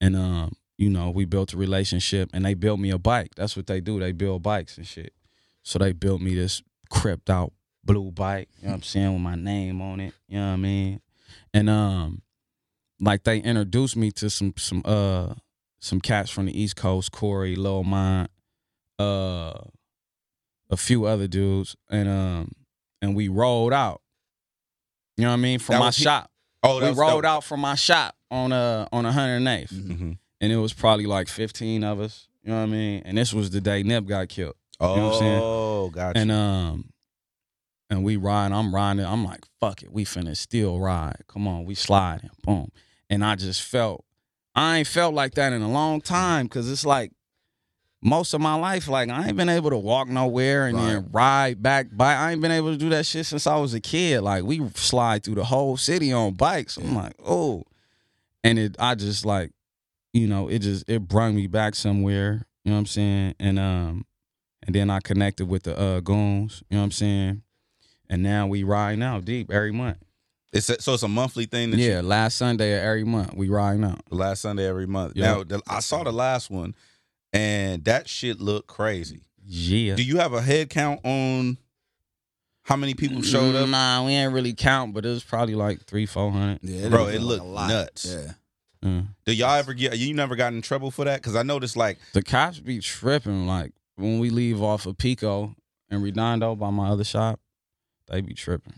[0.00, 3.34] And um, you know, we built a relationship and they built me a bike.
[3.36, 3.98] That's what they do.
[3.98, 5.12] They build bikes and shit.
[5.62, 7.52] So they built me this cripped out
[7.84, 10.14] blue bike, you know what I'm saying, with my name on it.
[10.28, 11.00] You know what I mean?
[11.54, 12.22] And um
[13.00, 15.34] like they introduced me to some some uh
[15.80, 18.30] some cats from the East Coast, Corey, Lil Mont,
[18.98, 19.54] uh
[20.70, 22.52] a few other dudes, and um
[23.00, 24.02] and we rolled out.
[25.16, 25.58] You know what I mean?
[25.58, 26.30] From That my he- shop.
[26.62, 29.72] oh, we rolled that, out from my shop on uh on 108th.
[29.72, 29.96] Mhm.
[29.98, 32.28] hmm And it was probably like 15 of us.
[32.42, 33.02] You know what I mean?
[33.04, 34.54] And this was the day Nip got killed.
[34.80, 35.42] Oh, know what I'm saying?
[35.90, 36.18] gotcha.
[36.18, 36.90] And um
[37.90, 41.22] and we ride, I'm riding, I'm like, fuck it, we finna still ride.
[41.26, 42.30] Come on, we sliding.
[42.44, 42.70] Boom.
[43.08, 44.04] And I just felt
[44.54, 47.12] I ain't felt like that in a long time because it's like
[48.00, 51.62] most of my life, like I ain't been able to walk nowhere and then ride
[51.62, 52.14] back by.
[52.14, 54.20] I ain't been able to do that shit since I was a kid.
[54.20, 56.76] Like we slide through the whole city on bikes.
[56.76, 57.64] I'm like, oh.
[58.44, 59.50] And it I just like,
[60.12, 62.46] you know, it just it brought me back somewhere.
[62.64, 63.34] You know what I'm saying?
[63.40, 64.06] And um
[64.68, 67.42] and then I connected with the uh goons, you know what I'm saying?
[68.10, 69.96] And now we ride now deep every month.
[70.52, 71.70] it's a, so it's a monthly thing.
[71.72, 74.00] That Yeah, last Sunday of every month we ride out.
[74.10, 75.14] you, last Sunday every month.
[75.16, 75.26] Yeah.
[75.32, 76.74] Now the, I saw the last one,
[77.32, 79.22] and that shit looked crazy.
[79.44, 79.94] Yeah.
[79.96, 81.56] Do you have a head count on
[82.64, 83.68] how many people showed up?
[83.70, 86.58] Nah, we ain't really count, but it was probably like three, four hundred.
[86.62, 87.68] Yeah, Bro, looked it like looked a lot.
[87.70, 88.04] nuts.
[88.04, 88.32] Yeah.
[88.84, 89.06] Mm.
[89.24, 89.96] Do y'all ever get?
[89.98, 91.20] You never got in trouble for that?
[91.20, 93.46] Because I noticed like The cops be tripping.
[93.46, 95.54] Like when we leave off of Pico
[95.90, 97.40] and Redondo by my other shop,
[98.08, 98.74] they be tripping.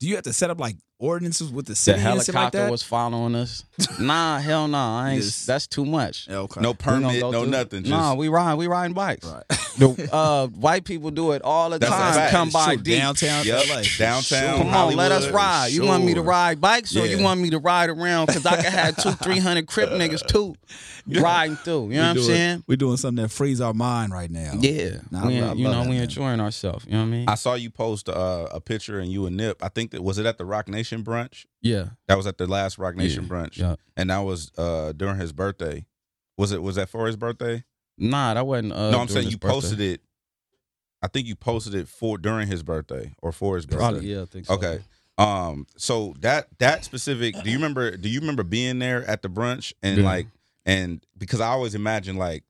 [0.00, 2.26] Do you have to set up like ordinances with the The city and shit like
[2.26, 2.70] helicopter that?
[2.70, 3.64] was following us.
[4.00, 4.78] nah, hell no.
[4.78, 5.22] I ain't.
[5.22, 6.26] Just- That's too much.
[6.28, 6.60] Yeah, okay.
[6.60, 7.80] no permit, go no through- nothing.
[7.84, 8.54] Just Nah, we ride.
[8.54, 9.26] We riding bikes.
[9.26, 9.44] Right.
[9.78, 12.14] The uh, white people do it all the That's a time.
[12.14, 12.32] fact.
[12.32, 12.82] Come It's by true.
[12.82, 12.98] deep.
[12.98, 13.68] downtown Yep.
[13.68, 13.82] LA.
[13.98, 15.66] Downtown Come on, let us Hollywood, ride.
[15.72, 16.24] You want me to sure.
[16.24, 17.16] ride bikes, or Yeah.
[17.16, 18.26] you want me to ride around?
[18.26, 20.54] Because I could have two, three hundred crip niggas too
[21.06, 21.88] riding through.
[21.90, 22.64] You know what I'm doing, saying?
[22.66, 24.52] We're doing something that frees our mind right now.
[24.58, 26.02] Yeah, Nah, we, I you love know that, we man.
[26.04, 26.84] enjoying ourselves.
[26.86, 27.28] You know what I mean?
[27.28, 29.62] I saw you post uh, a picture and you and Nip.
[29.62, 31.46] I think that was it at the Roc Nation brunch.
[31.62, 33.76] yeah, That was at the last Roc Nation brunch, yeah.
[33.96, 35.86] and that was uh, during his birthday.
[36.38, 36.62] Was it?
[36.62, 37.64] Was that for his birthday?
[37.98, 38.72] Nah, that wasn't.
[38.72, 39.54] Uh, no, I'm saying you birthday.
[39.54, 40.00] posted it.
[41.02, 43.78] I think you posted it for during his birthday or for his birthday.
[43.78, 44.54] Probably, yeah, I think so.
[44.54, 44.80] Okay.
[45.18, 45.66] Um.
[45.76, 47.34] So that that specific.
[47.42, 47.96] Do you remember?
[47.96, 50.04] Do you remember being there at the brunch and Yeah.
[50.04, 50.26] like
[50.66, 52.44] and because I always imagine like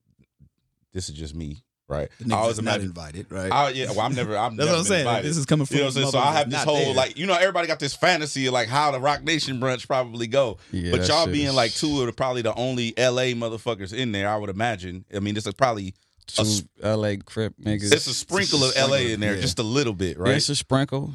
[0.92, 2.08] this is just me, right?
[2.30, 2.86] I always is not imagine.
[2.86, 3.52] invited, right?
[3.52, 4.36] I, yeah, well, I'm never.
[4.36, 5.00] I'm That's never what I'm saying.
[5.06, 5.28] invited.
[5.30, 6.10] This is coming from You know what I'm saying?
[6.12, 6.94] So I have this whole there.
[6.94, 10.26] like you know everybody got this fantasy of like how the Roc Nation brunch probably
[10.26, 13.34] go, Yeah, but y'all being is like two of the probably the only L.A.
[13.34, 15.04] motherfuckers in there, I would imagine.
[15.14, 15.94] I mean, this is probably
[16.26, 17.18] two s- L.A.
[17.18, 17.92] crip niggas.
[17.92, 19.12] it's a sprinkle of L.A.
[19.12, 19.40] in there, yeah.
[19.40, 20.34] just a little bit, right?
[20.36, 21.12] It's a sprinkle.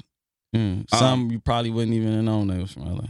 [0.56, 0.80] Mm.
[0.80, 3.10] Um, Some you probably wouldn't even have known they was from L.A.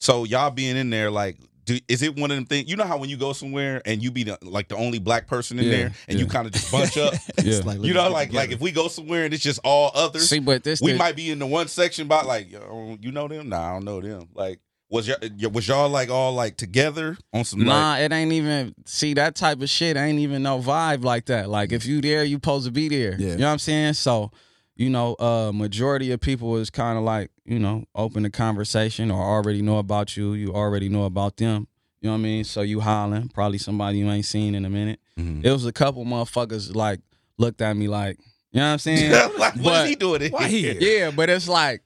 [0.00, 1.36] So y'all being in there, like,
[1.68, 2.68] do, is it one of them things?
[2.68, 5.26] You know how when you go somewhere and you be the, like the only black
[5.26, 7.14] person in Yeah, there, and you kind of just bunch up.
[7.44, 7.60] Yeah.
[7.64, 10.28] like, you know, get like like if we go somewhere and it's just all others,
[10.28, 13.12] See, but this we the- might be in the one section about like, yo, you
[13.12, 13.48] know them?
[13.48, 14.28] Nah, I don't know them.
[14.34, 15.18] Like, was y'all
[15.52, 18.02] was y'all like all like together on some Nah, like?
[18.02, 19.96] it ain't even see that type of shit.
[19.96, 21.48] Ain't even no vibe like that.
[21.48, 23.14] Like if you there, you supposed to be there.
[23.18, 23.32] Yeah.
[23.32, 23.92] You know what I'm saying?
[23.94, 24.30] So,
[24.78, 29.10] you know, uh, majority of people is kind of like you know open the conversation
[29.10, 30.32] or already know about you.
[30.32, 31.68] You already know about them.
[32.00, 32.44] You know what I mean?
[32.44, 35.00] So you hollering, probably somebody you ain't seen in a minute.
[35.18, 35.44] Mhm.
[35.44, 37.00] It was a couple motherfuckers like
[37.38, 38.18] looked at me like,
[38.52, 39.10] you know what I'm saying?
[39.38, 40.22] like, what But- is he doing?
[40.22, 40.74] in Why here?
[40.74, 41.82] he- yeah, but it's like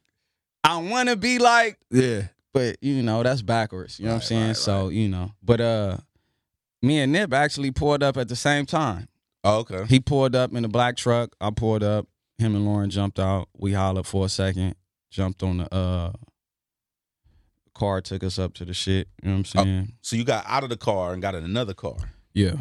[0.62, 2.28] I want to be like yeah.
[2.52, 5.60] but you know that's backwards you know what i'm saying right, so you know but
[5.60, 5.96] uh
[6.82, 9.08] me and nip actually pulled up at the same time
[9.44, 9.84] Oh, okay.
[9.88, 12.06] he pulled up in a black truck i pulled up
[12.42, 14.74] him and lauren jumped out we hollered for a second
[15.10, 16.12] jumped on the uh
[17.74, 19.64] car took us up to the shit you know what i'm Oh.
[19.64, 21.96] saying So you got out of the car and got in another car.
[22.34, 22.54] yeah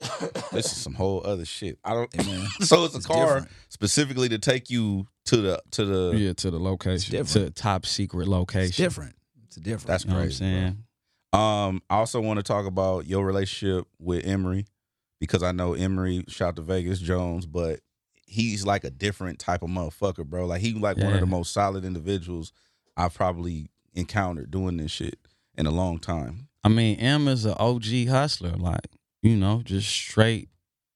[0.52, 1.78] This is some whole other shit.
[1.84, 2.12] I don't.
[2.12, 2.46] Hey, man.
[2.60, 3.48] so it's a It's car different.
[3.68, 6.18] specifically to take you to the to the.
[6.18, 9.14] yeah to the location to the top secret location It's different.
[9.46, 9.86] It's different.
[9.86, 10.34] That's you know what i'm bro.
[10.34, 10.84] saying
[11.32, 14.66] Um, I also want to talk about your relationship with Emory
[15.20, 17.78] because I know Emory shot to Vegas Jones, but
[18.32, 20.46] he's like a different type of motherfucker, bro.
[20.46, 22.52] Like he like one of the most solid individuals
[22.96, 25.18] I've probably encountered doing this shit
[25.56, 26.48] in a long time.
[26.64, 28.86] I mean, M is an OG hustler, like,
[29.22, 30.48] you know, just straight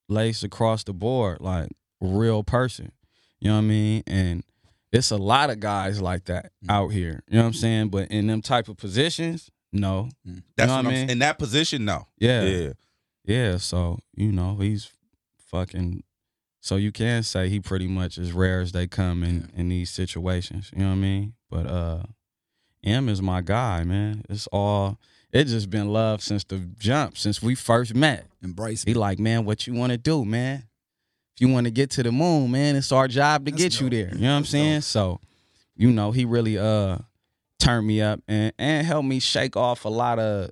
[0.08, 1.68] lace across the board, like
[2.00, 2.92] real person.
[3.40, 4.02] You know what I mean?
[4.06, 4.44] And
[4.92, 6.70] it's a lot of guys like that Mm.
[6.70, 7.22] out here.
[7.28, 7.88] You know what I'm saying?
[7.90, 10.08] But in them type of positions, no.
[10.56, 11.10] That's know what, I I'm mean?
[11.10, 11.84] in that position.
[11.84, 12.42] No, Yeah.
[12.44, 12.72] yeah.
[13.24, 14.90] Yeah, so you know he's
[15.50, 16.04] fucking.
[16.60, 19.90] So you can say he pretty much as rare as they come in in these
[19.90, 20.70] situations.
[20.74, 21.34] You know what I mean?
[21.50, 22.02] But uh,
[22.82, 24.24] M is my guy, man.
[24.28, 24.98] It's all.
[25.32, 28.26] It just been love since the jump, since we first met.
[28.42, 28.98] Embrace He me.
[28.98, 30.64] like, man, what you want to do, man?
[31.34, 33.80] If you want to get to the moon, man, it's our job to That's get
[33.80, 34.14] you there.
[34.14, 34.76] You know what I'm saying?
[34.76, 34.84] dope.
[34.84, 35.20] So,
[35.76, 36.98] you know, he really uh
[37.58, 40.50] turned me up and and helped me shake off a lot of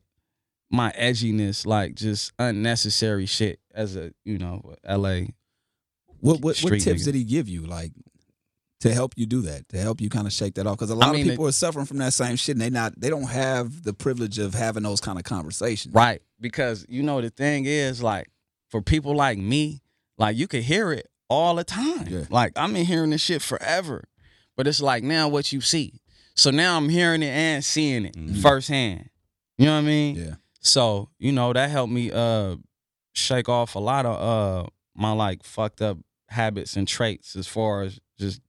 [0.71, 5.21] my edginess, like just unnecessary shit as a you know LA.
[6.25, 7.05] What what, what tips nigga.
[7.05, 7.93] did he give you, like,
[8.81, 10.77] to help you do that, to help you kind of shake that off?
[10.79, 12.99] Because a lot mean, of people are suffering from that same shit, and they not
[13.01, 15.95] they don't have the privilege of having those kind of conversations.
[15.95, 16.23] Right.
[16.41, 18.29] Because you know the thing is like
[18.71, 19.83] for people like me,
[20.19, 22.07] like you can hear it all the time.
[22.09, 22.25] Yeah.
[22.31, 24.05] Like I've been hearing this shit forever.
[24.57, 26.01] But it's like now what you see.
[26.37, 28.41] So now I'm hearing it and seeing it Mhm.
[28.43, 29.09] firsthand.
[29.59, 30.17] You know what I mean?
[30.17, 30.35] Yeah.
[30.61, 32.57] So, you know, that helped me uh
[33.13, 35.99] shake off a lot of uh my like fucked up
[36.35, 38.41] habits and traits as far as just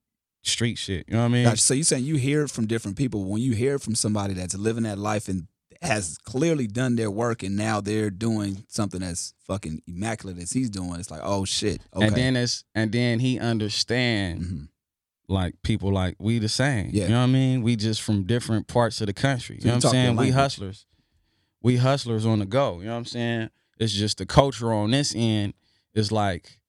[0.43, 1.05] street shit.
[1.07, 1.43] You know what I mean?
[1.45, 1.61] Gotcha.
[1.61, 3.23] So you saying you hear it from different people.
[3.25, 5.47] When you hear it from somebody that's living that life and
[5.81, 10.69] has clearly done their work, and now they're doing something as fucking immaculate as he's
[10.69, 11.81] doing, it's like, oh shit.
[11.95, 12.07] Okay.
[12.07, 14.67] And then it's and then he understand Mhm.
[15.27, 16.89] like people like we the same.
[16.93, 17.03] Yeah.
[17.03, 17.61] You know what I mean?
[17.63, 19.57] We just from different parts of the country.
[19.59, 20.15] You know what I'm saying?
[20.15, 20.85] We hustlers.
[21.61, 22.79] We hustlers on the go.
[22.79, 23.49] You know what I'm saying?
[23.79, 25.53] It's just the culture on this end
[25.93, 26.59] is like,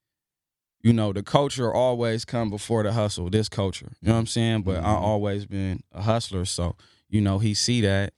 [0.87, 3.91] you know, the culture always come before the hustle, this culture.
[4.01, 4.63] You know what I'm saying?
[4.63, 5.03] But I Mhm.
[5.03, 6.45] always been a hustler.
[6.45, 6.77] So,
[7.09, 8.15] you know, he see that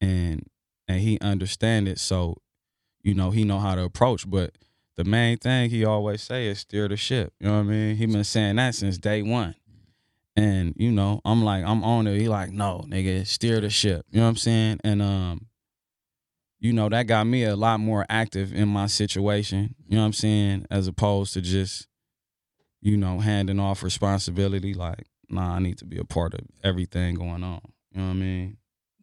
[0.00, 0.48] and
[0.86, 1.98] and he understand it.
[1.98, 2.36] So,
[3.02, 4.30] you know, he know how to approach.
[4.30, 4.56] But
[4.94, 7.32] the main thing he always say is steer the ship.
[7.40, 7.96] You know what I mean?
[7.96, 9.56] He been saying that since day one.
[10.36, 12.16] And, you know, I'm like, I'm on it.
[12.20, 14.06] He like, no, nigga, steer the ship.
[14.12, 14.78] You know what I'm saying?
[14.84, 15.46] And um,
[16.60, 19.74] you know, that got me a lot more active in my situation.
[19.88, 20.66] You know what I'm saying?
[20.70, 21.88] As opposed to just,
[22.84, 24.74] you know, handing off responsibility.
[24.74, 27.60] Like, nah, I need to be a part of everything going on.
[27.90, 28.58] You know what I mean?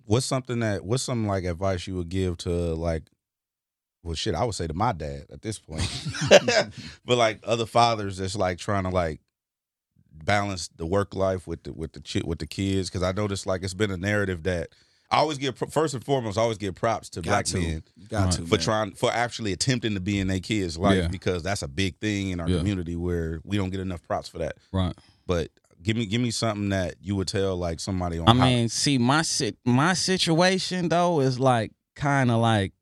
[0.06, 3.04] What's something that what's some like advice you would give to like
[4.04, 5.90] well shit, I would say to my dad at this point.
[7.06, 9.20] but like other fathers that's like trying to like
[10.14, 13.64] balance the work life with the with the with the kids cuz I noticed like
[13.64, 14.70] it's been a narrative that
[15.12, 17.58] I always give first and foremost I always give props to Got black to.
[17.60, 18.32] men got Right.
[18.34, 18.60] to for man.
[18.60, 21.08] trying for actually attempting to be in their kids life Yeah.
[21.10, 22.58] because that's a big thing in our Yeah.
[22.60, 24.56] community where we don't get enough props for that.
[24.72, 24.94] Right.
[25.28, 25.50] But
[25.84, 28.70] give me give me something that you would tell like somebody on I how- mean,
[28.70, 32.74] see, my sit my situation though is like kind of like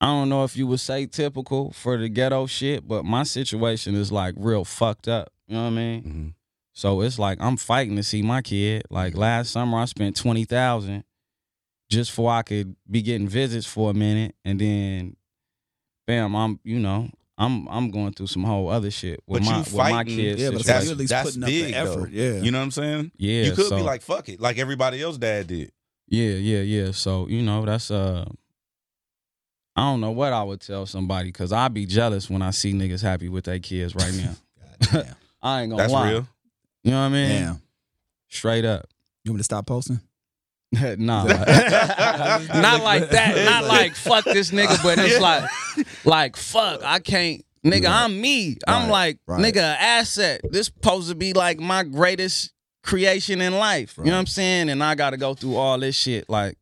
[0.00, 3.94] I don't know if you would say typical for the ghetto shit, but my situation
[3.94, 5.32] is like real fucked up.
[5.46, 6.02] You know what I mean?
[6.02, 6.32] Mhm.
[6.72, 8.82] So it's like I'm fighting to see my kid.
[8.90, 11.04] Like last summer, I spent twenty thousand
[11.94, 15.16] just for I could be getting visits for a minute, and then,
[16.06, 19.52] bam, I'm you know I'm I'm going through some whole other shit with But you
[19.52, 20.40] my with my kids.
[20.42, 20.74] Yeah, but it's situation.
[20.76, 22.00] like you're at least That's putting up the effort.
[22.00, 22.06] though.
[22.10, 22.40] Yeah.
[22.40, 23.12] You know what I'm saying?
[23.16, 25.72] yeah, you could so, be like, fuck it, like everybody else dad did.
[26.08, 26.90] Yeah, yeah, yeah.
[26.92, 28.24] So you know, that's uh,
[29.76, 32.72] I don't know what I would tell somebody because I'd be jealous when I see
[32.72, 34.34] niggas happy with their kids right now.
[34.92, 35.14] God damn.
[35.42, 36.10] I ain't gonna That's lie.
[36.10, 36.28] real.
[36.84, 37.28] You know what I mean?
[37.28, 37.62] Damn.
[38.28, 38.86] Straight up.
[39.24, 40.00] You want me to stop posting?
[40.98, 43.34] nah, not like that.
[43.44, 45.48] Not like fuck this nigga, but it's like,
[46.04, 46.82] like fuck.
[46.84, 47.84] I can't, nigga.
[47.84, 48.04] Right.
[48.04, 48.56] I'm me.
[48.66, 49.40] I'm Right, like, right.
[49.40, 50.40] nigga, asset.
[50.50, 52.52] This supposed to be like my greatest
[52.82, 53.94] creation in life.
[53.98, 54.68] You know what I'm saying?
[54.68, 56.28] And I got to go through all this shit.
[56.28, 56.56] Like,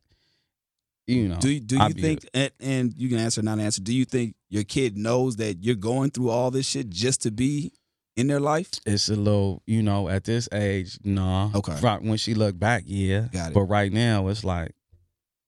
[1.07, 1.37] you know.
[1.37, 4.05] Do you, do you think, and, and you can answer, or not answer, do you
[4.05, 7.73] think your kid knows that you're going through all this shit just to be
[8.15, 8.69] in their life?
[8.85, 11.49] it's a little, you know, at this age, nah.
[11.55, 11.75] Okay.
[11.81, 13.27] Right, When she look back, yeah.
[13.31, 13.53] Got it.
[13.53, 14.71] But right now, it's like,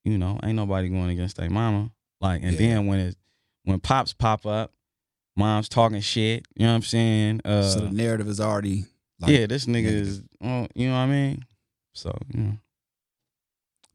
[0.04, 1.90] you know, ain't nobody going against their mama.
[2.20, 2.58] Like, and Yeah.
[2.58, 3.16] then when it,
[3.64, 4.72] when pops pop up,
[5.36, 6.46] mom's talking shit.
[6.56, 7.40] You know what I'm saying?
[7.44, 8.84] Uh, so the narrative is already
[9.20, 10.06] like, yeah, this nigga negative.
[10.08, 11.44] is, oh, you know what I mean?
[11.92, 12.58] So, you know.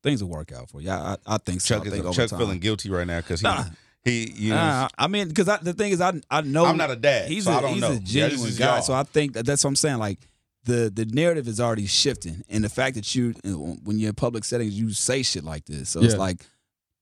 [0.03, 0.89] things will work out for you.
[0.89, 1.75] I, I, I think so.
[1.75, 2.39] Chuck I think is over Chuck time.
[2.39, 3.65] feeling guilty right now because he Nah,
[4.03, 6.95] he you know I mean, because the thing is, I I know I'm not a
[6.95, 7.29] dad.
[7.29, 7.91] he's so a I don't he's know.
[7.91, 8.75] a genuine is guy.
[8.75, 8.81] y'all.
[8.81, 9.97] So I think that that's what I'm saying.
[9.99, 10.19] Like
[10.65, 13.33] the the narrative is already shifting, and the fact that you
[13.83, 15.89] when you're in public settings, you say shit like this.
[15.89, 16.37] So it's like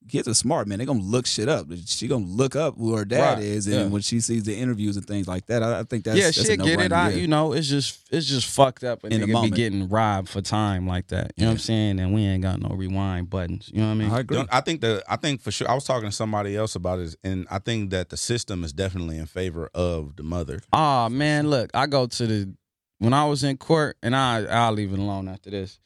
[0.10, 0.78] kids are smart, man.
[0.80, 1.68] They're gonna look shit up.
[1.86, 3.88] She gonna look up who her dad Right, is, and yeah.
[3.88, 6.38] when she sees the interviews and things like that, I, I think that's yeah, that's
[6.40, 6.90] a shit, get it.
[6.90, 9.04] no-brainer, I, you know, it's just it's just fucked up.
[9.06, 11.32] A In the nigga be getting robbed for time like that.
[11.38, 12.00] You know what I'm saying?
[12.00, 13.70] And we ain't got no rewind buttons.
[13.74, 14.12] You know what I mean?
[14.12, 14.38] I agree.
[14.38, 17.00] Don't- I think the I think for sure I was talking to somebody else about
[17.00, 20.60] it, and I think that the system is definitely in favor of the mother.
[20.74, 22.54] Oh man, look, I go to the
[23.00, 25.80] when I was in court, and I I'll leave it alone after this.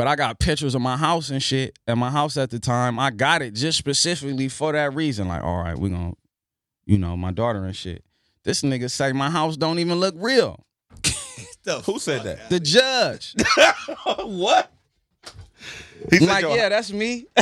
[0.00, 2.98] But I got pictures of my house and shit at my house at the time.
[2.98, 5.28] I got it just specifically for that reason.
[5.28, 6.14] Like, all right, we're gonna,
[6.86, 8.02] you know, my daughter and shit.
[8.42, 10.64] This nigga say my house don't even look real.
[11.84, 12.48] Who said that?
[12.48, 13.34] The judge.
[14.24, 14.72] what?
[16.08, 17.26] He I'm said, like, yeah, that's me.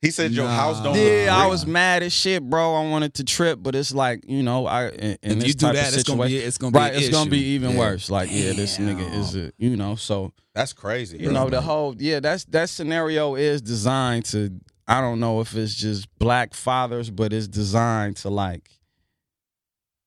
[0.00, 0.54] he said your Nah.
[0.54, 0.94] house don't.
[0.96, 2.74] yeah, look I was mad as shit, bro.
[2.74, 5.54] I wanted to trip, but it's like, you know, I in, in If this you
[5.54, 6.92] do type that, of it's gonna be it's gonna be right?
[6.94, 7.78] an It's gonna be even Yeah.
[7.78, 8.10] worse.
[8.10, 11.18] Like, yeah, this nigga is a, you know, so That's crazy.
[11.18, 11.32] you bro.
[11.32, 14.50] know the whole yeah that's that scenario is designed to
[14.88, 18.70] i don't know if it's just black fathers but it's designed to like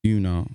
[0.04, 0.48] you know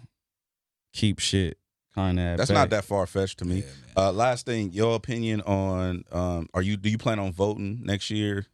[0.92, 1.58] keep shit
[1.94, 3.58] kind of That's not that far fetched to me.
[3.96, 4.08] Yeah.
[4.08, 8.10] Uh, last thing, your opinion on um, are you do you plan on voting next
[8.10, 8.46] year?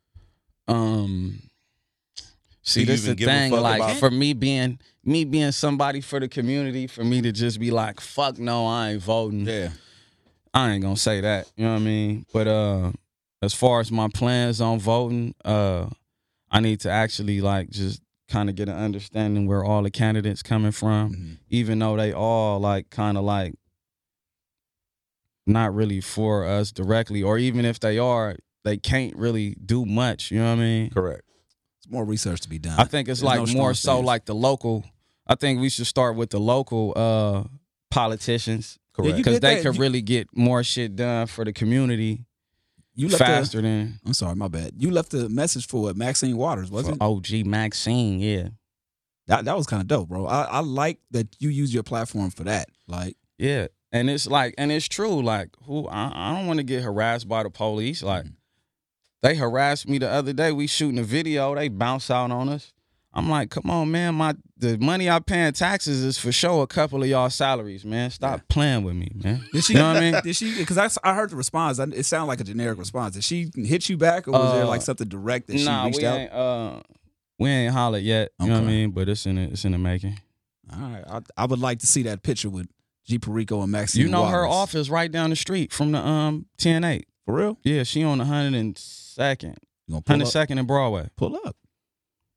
[0.73, 1.39] Um
[2.63, 6.29] see this is the thing like about- for me being me being somebody for the
[6.29, 9.71] community for me to just be like fuck no i ain't voting Yeah.
[10.55, 11.51] I ain't gonna say that.
[11.57, 12.27] You know what I mean?
[12.31, 12.93] But uh
[13.41, 15.87] as far as my plans on voting, uh
[16.51, 20.43] I need to actually like just kind of get an understanding where all the candidates
[20.43, 21.39] coming from, Mhm.
[21.49, 23.55] even though they all like kind of like
[25.47, 30.31] not really for us directly, or even if they are, they can't really do much.
[30.31, 30.91] You know what I mean?
[30.91, 31.23] Correct.
[31.79, 32.79] It's more research to be done.
[32.79, 34.07] I think it's There's like no more so stance.
[34.07, 34.85] like the local.
[35.27, 37.45] I think we should start with the local uh
[37.91, 39.17] politicians Correct.
[39.17, 39.63] because did they that.
[39.63, 42.25] could You- really get more shit done for the community
[42.95, 44.73] you left faster A, than I'm sorry, my bad.
[44.77, 47.03] You left a message for what, Maxine Waters, wasn't it?
[47.03, 48.21] OG Maxine.
[48.21, 48.49] Yeah,
[49.29, 50.27] That that was kind of dope, bro.
[50.27, 52.69] I, I like that you use your platform for that.
[52.87, 55.23] Like, yeah, and it's like, and it's true.
[55.23, 58.03] Like, who I, I don't want to get harassed by the police.
[58.03, 58.27] Like,
[59.23, 60.53] they harassed me the other day.
[60.53, 61.55] We shooting a video.
[61.55, 62.73] They bounce out on us.
[63.15, 64.15] I'm like, come on, man.
[64.15, 67.85] My the money I pay in taxes is for sure a couple of y'all salaries,
[67.85, 68.11] man.
[68.11, 69.45] Stop playing with me, man.
[69.53, 69.75] did she?
[69.75, 70.21] You know what I mean?
[70.25, 70.57] Did she?
[70.57, 71.79] Because I, I heard the response.
[71.79, 73.15] It sounded like a generic response.
[73.15, 75.85] Did she hit you back, or was there Uh, like something direct that she nah,
[75.85, 76.19] reached we out?
[76.19, 76.81] ain't uh
[77.39, 78.31] we ain't hollered yet.
[78.41, 78.91] You know what I mean?
[78.93, 80.19] But it's in the, it's in the making.
[80.73, 82.67] All right, I, I would like to see that picture with
[83.05, 84.01] G Perico and Maxine.
[84.03, 87.03] You know her office right down the street from the um 10-8.
[87.25, 87.59] For real?
[87.63, 89.57] Yeah, she on the hundred and second.
[89.87, 91.09] You gonna pull Hundred and Broadway.
[91.17, 91.57] Pull up.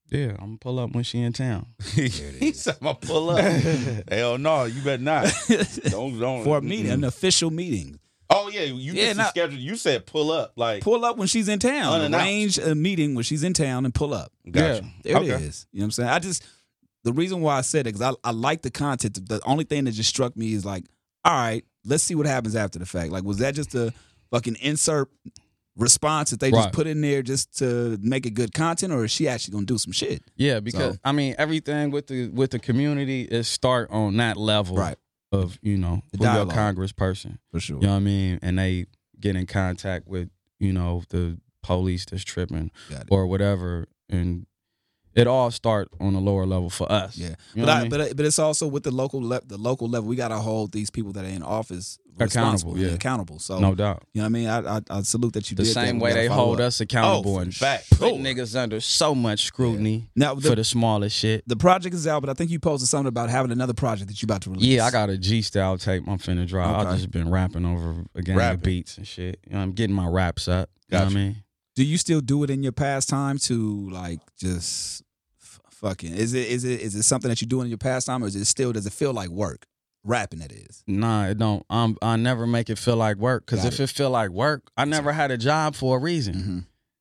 [0.10, 1.68] Yeah, I'm gonna pull up when she in town.
[1.94, 3.40] he said, "I'm gonna pull up."
[4.12, 5.32] Hell no, you better not.
[5.90, 8.00] Don't don't for a meeting, an official meeting.
[8.30, 9.26] Oh yeah, you Yeah, nah.
[9.26, 9.60] scheduled.
[9.60, 10.54] You said pull up.
[10.56, 11.94] Like Pull up when she's in town.
[11.94, 12.24] Unannounced.
[12.26, 14.32] Arrange a meeting when she's in town and pull up.
[14.50, 14.86] gotcha.
[15.04, 15.30] There okay.
[15.30, 15.68] it is.
[15.72, 16.10] You know what I'm saying?
[16.10, 16.44] I just
[17.04, 19.28] the reason why I said it because I, I like the content.
[19.28, 20.86] The only thing that just struck me is like,
[21.24, 23.12] all right, let's see what happens after the fact.
[23.12, 23.94] Like, was that just a
[24.36, 25.10] fucking insert
[25.78, 29.12] response that they just put in there just to make it good content, or is
[29.12, 30.24] she actually gonna do some shit?
[30.36, 34.38] Yeah, because So- I mean everything with the with the community is start on that
[34.38, 34.98] level Right.
[35.32, 37.40] of you know The who your congressperson.
[37.52, 37.78] For sure.
[37.78, 38.40] You know what I mean?
[38.42, 38.86] And they
[39.20, 40.30] get in contact with
[40.60, 42.72] you know the police that's tripping
[43.10, 44.46] or whatever, and
[45.16, 47.18] it all start on a lower level for us.
[47.18, 47.90] Yeah, You know but I, I mean?
[47.90, 50.10] but but it's also with the local le- the local level.
[50.10, 52.92] We gotta hold these people that are in office Accountable, yeah.
[52.94, 53.40] accountable.
[53.40, 54.04] So no doubt.
[54.14, 54.48] you know what I mean.
[54.48, 56.68] I I, I salute that you The did same We way they hold up.
[56.68, 57.90] us accountable Oh, and fact.
[57.92, 58.16] put Oh.
[58.18, 61.44] niggas under so much scrutiny Now for the, the smallest shit.
[61.46, 64.22] the project is out, but I think you posted something about having another project that
[64.22, 64.66] you about to release.
[64.66, 66.80] Yeah, I got a G style tape I'm finna drop.
[66.80, 66.90] Okay.
[66.90, 68.60] I've just been rapping over again Rapping.
[68.62, 69.40] the beats and shit.
[69.46, 70.70] You know, I'm getting my raps up.
[70.90, 71.14] You know Gotcha.
[71.16, 71.36] what I mean?
[71.76, 75.04] Do you still do it in your pastime to like just
[75.76, 76.14] fucking?
[76.14, 78.36] Is it is it is it something that you're doing in your pastime, or is
[78.36, 79.66] it still does it feel like work?
[80.04, 80.84] Rapping it is.
[80.86, 81.66] Nah, it don't.
[81.70, 83.46] Um, I never make it feel like work.
[83.48, 83.90] Cause if it.
[83.90, 86.34] feel like work, I never had a job for a reason.
[86.36, 86.60] Mm-hmm.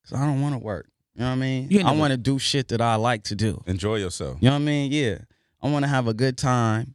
[0.09, 0.89] Cause I don't want to work.
[1.15, 1.69] You know what I mean?
[1.71, 3.63] You I want to do shit that I like to do.
[3.67, 4.39] Enjoy yourself.
[4.41, 4.91] You know what I mean?
[4.91, 5.19] Yeah.
[5.63, 6.95] I want to have a good time,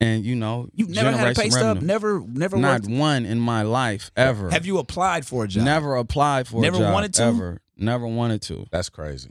[0.00, 1.82] and you know, You never had a generate some pay stub.
[1.82, 2.90] Never never Not worked.
[2.90, 4.50] one in my life ever.
[4.50, 5.64] Have you applied for a job?
[5.64, 6.92] Never applied for Never a job.
[6.94, 7.22] wanted to?
[7.22, 7.60] Ever.
[7.76, 8.66] Never wanted to.
[8.70, 9.30] That's crazy.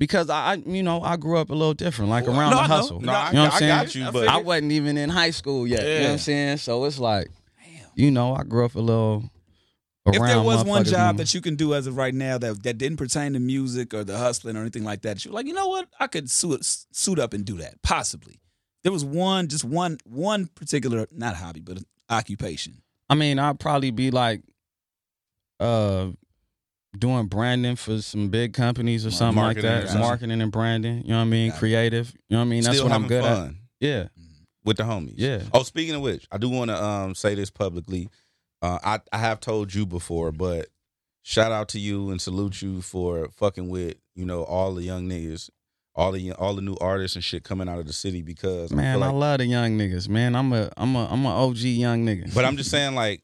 [0.00, 3.00] Because I, you know, I grew up a little different, like around No, the hustle.
[3.00, 3.68] No, I, you know what I'm saying?
[3.68, 5.82] got you, but I wasn't even in high school yet.
[5.82, 6.56] You know what I'm saying?
[6.56, 7.30] So it's like,
[7.94, 9.30] you know, I grew up a little.
[10.06, 12.62] Around if there was one job that you can do as of right now that
[12.62, 15.52] that didn't pertain to music or the hustling or anything like that, you're like, you
[15.52, 15.86] know what?
[16.00, 17.82] I could suit suit up and do that.
[17.82, 18.40] Possibly.
[18.82, 21.76] There was one, just one, one particular, not hobby, but
[22.08, 22.80] occupation.
[23.10, 24.40] I mean, I'd probably be like,
[25.60, 26.08] uh,
[26.98, 29.94] doing branding for some big companies or something like that.
[29.98, 31.02] Marketing and branding.
[31.02, 31.50] You know what I mean?
[31.50, 31.58] Got it.
[31.58, 32.12] Creative.
[32.28, 32.62] You know what I mean?
[32.64, 33.52] That's still what I'm good at.
[33.78, 34.08] Yeah.
[34.64, 35.14] with the homies.
[35.16, 35.42] Yeah.
[35.54, 38.08] Oh, speaking of which, I do want to um say this publicly.
[38.62, 40.68] Uh, I I have told you before, but
[41.22, 45.08] shout out to you and salute you for fucking with you know all the young
[45.08, 45.48] niggas,
[45.94, 48.74] all the all the new artists and shit coming out of the city because I
[48.74, 50.08] Man, I like, love the young niggas.
[50.08, 52.34] Man, I'm a I'm a I'm a OG young nigga.
[52.34, 53.22] But I'm just saying, like,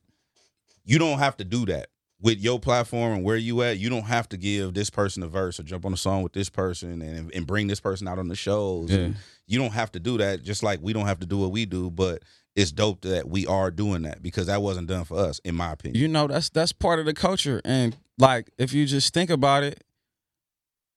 [0.84, 1.88] you don't have to do that
[2.20, 3.78] with your platform and where you at.
[3.78, 6.32] You don't have to give this person a verse or jump on a song with
[6.32, 8.90] this person and and bring this person out on the shows.
[8.90, 9.10] Yeah.
[9.46, 10.42] You don't have to do that.
[10.42, 12.22] Just like we don't have to do what we do, but
[12.56, 15.72] it's dope that we are doing that because that wasn't done for us, in my
[15.72, 16.00] opinion.
[16.00, 19.62] you know that's that's part of the culture and like if you just think about
[19.62, 19.84] it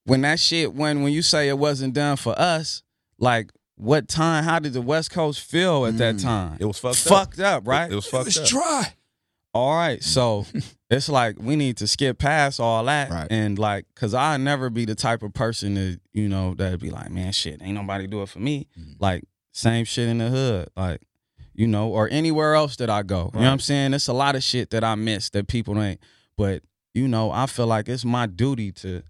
[0.05, 2.81] when that shit when when you say it wasn't done for us
[3.17, 6.23] like what time how did the west coast feel at that Mm.
[6.23, 7.67] time it was fucked, fucked up, Fucked up.
[7.67, 8.45] right It was fucked up.
[8.47, 8.93] dry.
[9.53, 10.45] All right so
[10.89, 13.27] it's like we need to skip past all that Right.
[13.31, 16.89] and like because i never be the type of person that you know that'd be
[16.91, 18.67] like man shit ain't nobody do it for me.
[18.79, 18.95] Mhm.
[18.99, 21.01] like same shit in the hood like
[21.53, 23.31] you know or anywhere else that i go.
[23.33, 23.93] You know what i'm saying?
[23.93, 25.99] It's a lot of shit that i miss that people ain't
[26.37, 26.61] but
[26.93, 29.01] you know i feel like it's my duty to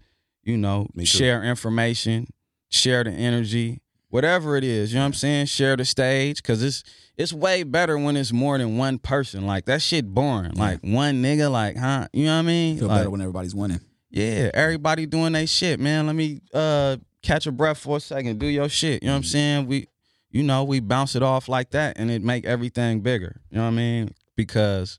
[0.42, 2.26] you know share information
[2.70, 6.62] share the energy whatever it is you know what i'm saying share the stage because
[6.62, 6.84] it's
[7.16, 10.60] it's way better when it's more than one person like that shit boring Yeah.
[10.62, 13.54] like one nigga like huh you know what i mean Feel Like, better when everybody's
[13.54, 13.80] winning.
[14.10, 16.06] yeah, everybody doing their shit, man.
[16.06, 18.38] Let me uh catch a breath for a second.
[18.40, 19.02] Do your shit.
[19.02, 19.66] You know what I'm saying?
[19.66, 19.86] We
[20.30, 23.40] you know, we bounce it off like that and it make everything bigger.
[23.50, 24.14] You know what I mean?
[24.36, 24.98] Because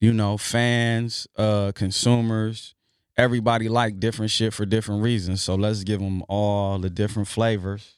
[0.00, 2.74] you know, fans, uh consumers,
[3.16, 5.42] everybody like different shit for different reasons.
[5.42, 7.96] So let's give them all the different flavors.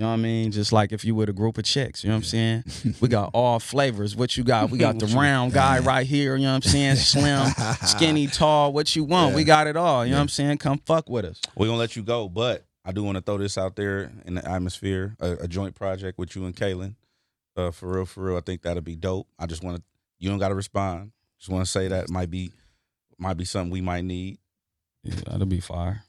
[0.00, 0.50] You know what I mean?
[0.50, 2.64] Just like if you with a group of chicks, you know what I'm saying?
[3.02, 4.16] We got all flavors.
[4.16, 4.70] What you got?
[4.70, 6.96] We got the What you- round guy right here, you know what I'm saying?
[6.96, 7.46] Slim,
[7.84, 9.32] skinny, tall, what you want.
[9.32, 9.36] Yeah.
[9.36, 10.06] We got it all.
[10.06, 10.56] You know what I'm saying?
[10.56, 11.38] Come fuck with us.
[11.54, 14.36] We're gonna let you go, but I do want to throw this out there in
[14.36, 16.94] the atmosphere, a, a joint project with you and Kalan.
[17.54, 19.26] Uh, for real, for real, I think that'll be dope.
[19.38, 19.82] I just want to,
[20.18, 21.12] you don't got to respond.
[21.38, 22.52] Just want to say that might be,
[23.18, 24.38] might be something we might need.
[25.02, 26.04] Yeah, that'll be fire.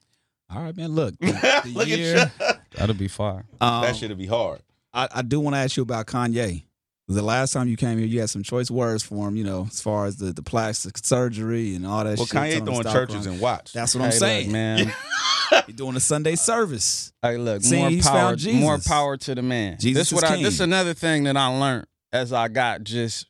[0.49, 0.91] All right, man.
[0.93, 1.25] Look, the,
[1.65, 2.60] the Look year, at you.
[2.75, 3.45] That'll be fire.
[3.59, 4.61] um, that shit'd be hard.
[4.93, 6.63] I, I do want to ask you about Kanye.
[7.07, 9.35] The last time you came here, you had some choice words for him.
[9.35, 12.17] You know, as far as the, the plastic surgery and all that.
[12.17, 12.29] Well, shit.
[12.29, 13.27] Telling Kanye him throwing churches crying.
[13.33, 13.73] and watch.
[13.73, 14.93] That's what Hey, I'm look, saying, man.
[15.67, 17.11] You're doing a Sunday service.
[17.21, 19.77] hey, look, Seeing more power, more power to the man.
[19.79, 20.63] Jesus this what is I, this king.
[20.65, 23.25] another thing that I learned as I got just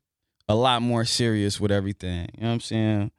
[0.48, 2.30] a lot more serious with everything.
[2.36, 3.12] You know what I'm saying?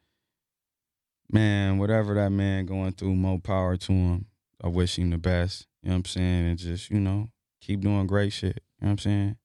[1.31, 4.27] Man, whatever that man going through, more power to him.
[4.63, 5.67] I wish him the best.
[5.83, 6.47] You know what I'm saying?
[6.47, 7.29] And just, you know,
[7.61, 8.61] keep doing great shit.
[8.81, 9.37] You know what I'm saying?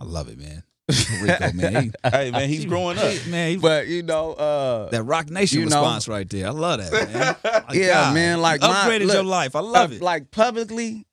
[0.00, 0.62] I love it, man.
[1.22, 1.82] Rico, man.
[1.84, 3.04] He, hey man, he's growing up.
[3.10, 6.46] he- man, he, But you know, uh that Roc Nation you know- response right there.
[6.46, 7.36] I love that, man.
[7.68, 8.14] My Yeah, God.
[8.14, 9.54] man, like, You my- upgraded look, your life.
[9.54, 10.00] I love uh, it.
[10.02, 11.06] like publicly,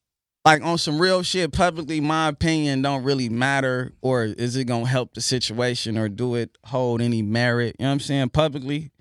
[0.45, 4.85] like on some real shit, publicly, my opinion don't really matter, or is it gonna
[4.87, 7.75] help the situation, or do it hold any merit?
[7.79, 8.29] You know what I'm saying?
[8.29, 8.91] Publicly,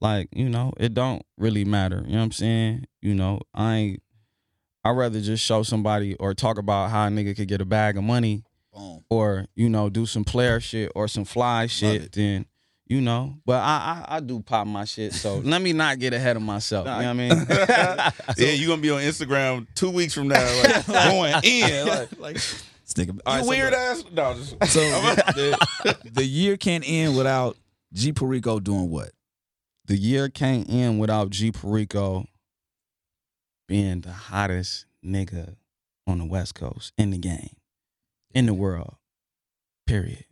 [0.00, 2.02] like you know, it don't really matter.
[2.06, 2.86] You know what I'm saying?
[3.00, 4.02] You know, I ain't.
[4.84, 7.96] I'd rather just show somebody or talk about how a nigga could get a bag
[7.96, 9.04] of money, Boom.
[9.10, 12.12] or you know, do some player shit or some fly shit.
[12.12, 12.46] Then.
[12.88, 16.12] You know, but I, I I do pop my shit, so let me not get
[16.12, 16.86] ahead of myself.
[16.86, 18.26] Nah, you know what I mean?
[18.46, 21.88] yeah, you gonna be on Instagram two weeks from now, like, going in.
[21.88, 22.38] Like, like,
[22.84, 23.20] stick him.
[23.26, 24.04] you weird ass.
[24.12, 27.56] No, just, So the, the year can't end without
[27.92, 29.10] G Perico doing what?
[29.86, 32.26] The year can't end without G Perico
[33.68, 35.56] being the hottest nigga
[36.06, 37.56] on the West Coast in the game,
[38.32, 38.94] in the world.
[39.86, 40.24] Period.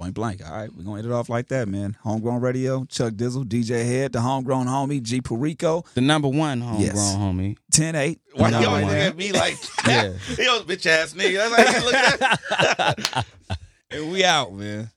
[0.00, 0.40] Point blank.
[0.46, 1.96] All right, we're gonna end it off like that, man.
[2.02, 6.94] Homegrown radio, Chuck Dizzle, DJ Head, the homegrown homie, G Perico, The number one homegrown
[6.96, 7.16] Yes.
[7.16, 7.56] homie.
[7.72, 8.20] 10-8.
[8.34, 8.94] why No, you always man.
[8.94, 9.56] look at me like
[9.88, 10.02] Yeah.
[10.10, 10.16] that?
[10.36, 11.50] He was bitch ass nigga.
[11.50, 13.26] That's like, look at
[13.90, 14.90] And we out, man.